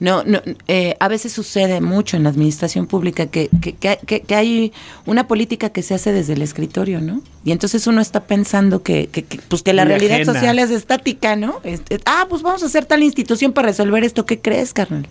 [0.00, 4.72] no, no eh, a veces sucede mucho en la administración pública que, que, que, hay
[5.06, 7.20] una política que se hace desde el escritorio, ¿no?
[7.44, 9.08] Y entonces uno está pensando que,
[9.48, 11.60] pues que la realidad social es estática, ¿no?
[12.04, 14.24] ah, pues vamos a hacer tal institución para resolver esto.
[14.24, 15.06] ¿Qué crees, carnal?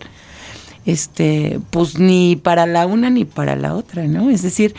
[0.86, 4.30] Este, pues ni para la una ni para la otra, ¿no?
[4.30, 4.74] Es decir,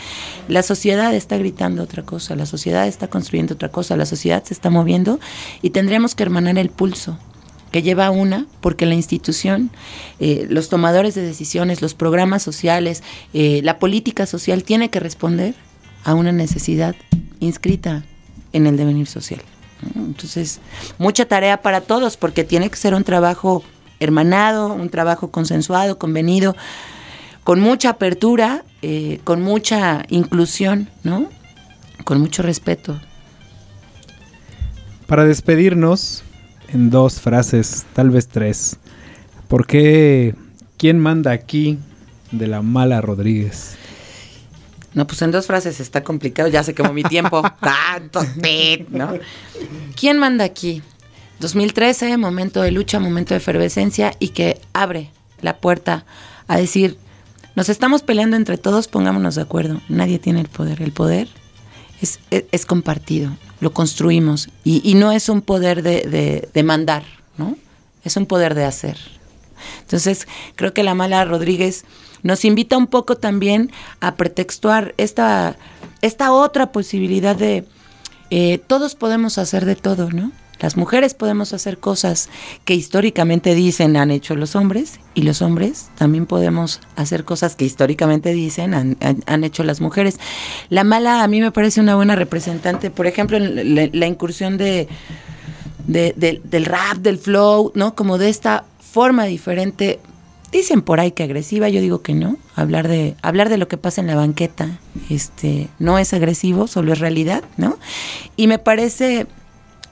[0.48, 4.56] la sociedad está gritando otra cosa, la sociedad está construyendo otra cosa, la sociedad se
[4.56, 5.20] está moviendo
[5.62, 7.20] y tendríamos que hermanar el pulso
[7.72, 9.70] que lleva una, porque la institución,
[10.20, 15.54] eh, los tomadores de decisiones, los programas sociales, eh, la política social tiene que responder
[16.04, 16.96] a una necesidad
[17.40, 18.04] inscrita
[18.54, 19.42] en el devenir social.
[19.96, 20.60] Entonces,
[20.98, 23.64] mucha tarea para todos, porque tiene que ser un trabajo
[24.00, 26.56] hermanado, un trabajo consensuado, convenido,
[27.44, 31.30] con mucha apertura, eh, con mucha inclusión, ¿no?
[32.04, 33.00] Con mucho respeto.
[35.08, 36.24] Para despedirnos,
[36.74, 38.78] en dos frases, tal vez tres.
[39.48, 40.36] ¿Por qué
[40.78, 41.80] quién manda aquí
[42.32, 43.76] de la mala Rodríguez?
[44.94, 47.42] No, pues en dos frases está complicado, ya se quemó mi tiempo.
[47.62, 48.22] Tanto,
[48.90, 49.14] ¿no?
[49.96, 50.82] ¿Quién manda aquí?
[51.40, 56.06] 2013, momento de lucha, momento de efervescencia y que abre la puerta
[56.48, 56.98] a decir,
[57.56, 59.82] nos estamos peleando entre todos, pongámonos de acuerdo.
[59.90, 60.82] Nadie tiene el poder.
[60.82, 61.30] El poder
[62.02, 64.50] es, compartido lo construimos.
[64.64, 67.04] Y, no es un poder de, de, mandar,
[67.38, 67.58] ¿no?
[68.04, 68.98] Es un poder de hacer.
[69.82, 71.84] Entonces, creo que la mala Rodríguez
[72.24, 75.58] nos invita un poco también a pretextuar esta,
[76.02, 77.66] esta otra posibilidad de
[78.30, 80.32] eh, todos podemos hacer de todo, ¿no?
[80.60, 82.30] Las mujeres podemos hacer cosas
[82.66, 87.66] que históricamente dicen han hecho los hombres y los hombres también podemos hacer cosas que
[87.66, 90.20] históricamente dicen han, hecho las mujeres.
[90.70, 94.90] La mala a mí me parece una buena representante, por ejemplo, la, incursión de,
[95.88, 97.96] del rap, del flow, ¿no?
[97.96, 100.00] Como de esta forma diferente.
[100.52, 102.38] Dicen por ahí que agresiva, yo digo que no.
[102.56, 104.80] Hablar de, hablar de lo que pasa en la banqueta,
[105.10, 107.78] este, no es agresivo, solo es realidad, ¿no?
[108.36, 109.28] Y me parece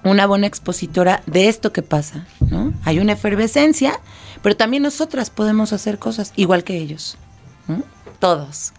[0.04, 2.74] una buena expositora de esto que pasa, ¿no?
[2.84, 4.00] Hay una efervescencia,
[4.42, 7.18] pero también nosotras podemos hacer cosas igual que ellos,
[8.20, 8.74] todos.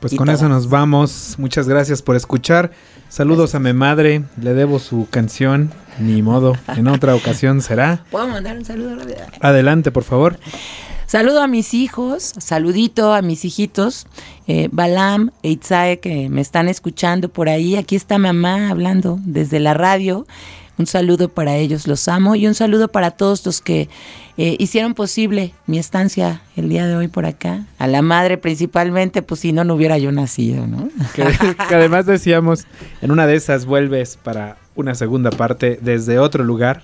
[0.00, 1.36] Pues con eso nos vamos.
[1.38, 2.72] Muchas gracias por escuchar.
[3.08, 4.24] Saludos a mi madre.
[4.38, 5.72] Le debo su canción.
[5.98, 6.58] Ni modo.
[6.76, 8.04] En otra ocasión será.
[8.10, 8.98] ¿Puedo mandar un saludo?
[9.40, 10.38] Adelante, por favor.
[11.14, 14.08] Saludo a mis hijos, saludito a mis hijitos,
[14.48, 17.76] eh, Balam e Itzae, que me están escuchando por ahí.
[17.76, 20.26] Aquí está mamá hablando desde la radio.
[20.76, 22.34] Un saludo para ellos, los amo.
[22.34, 23.88] Y un saludo para todos los que
[24.38, 27.64] eh, hicieron posible mi estancia el día de hoy por acá.
[27.78, 30.88] A la madre principalmente, pues si no, no hubiera yo nacido, ¿no?
[31.14, 31.22] Que,
[31.68, 32.66] que además decíamos,
[33.02, 36.82] en una de esas vuelves para una segunda parte desde otro lugar,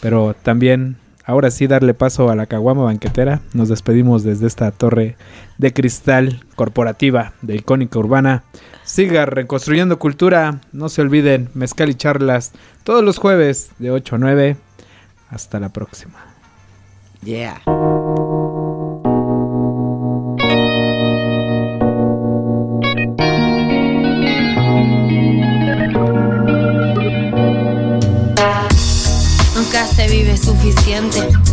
[0.00, 0.96] pero también
[1.28, 3.40] ahora sí darle paso a la caguama banquetera.
[3.52, 5.16] Nos despedimos desde esta torre
[5.58, 8.44] de cristal corporativa de icónica urbana.
[8.82, 10.62] Siga reconstruyendo cultura.
[10.72, 12.52] No se olviden, mezcal y charlas
[12.82, 14.56] todos los jueves de 8 a 9.
[15.28, 16.18] Hasta la próxima.
[17.22, 17.60] Yeah.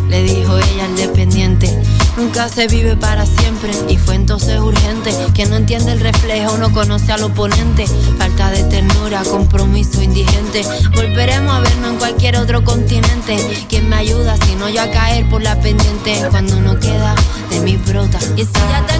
[0.10, 1.70] le dijo ella al dependiente.
[2.18, 5.12] Nunca se vive para siempre y fue entonces urgente.
[5.34, 7.86] Quien no entiende el reflejo no conoce al oponente.
[8.18, 10.64] Falta de ternura, compromiso indigente.
[10.96, 13.38] Volveremos a vernos en cualquier otro continente.
[13.68, 16.24] ¿Quién me ayuda si no yo a caer por la pendiente?
[16.30, 17.16] Cuando no queda
[17.50, 18.20] de mi brota.
[18.38, 18.95] Y si ya te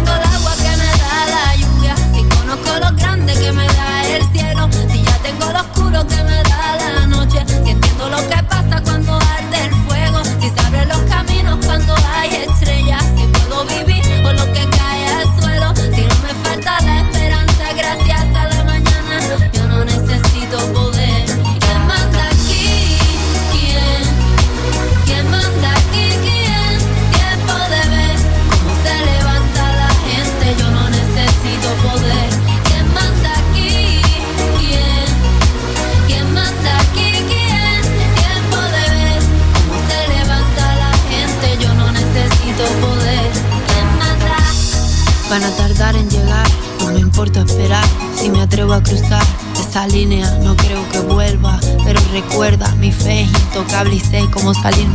[54.46, 54.95] podemos salir.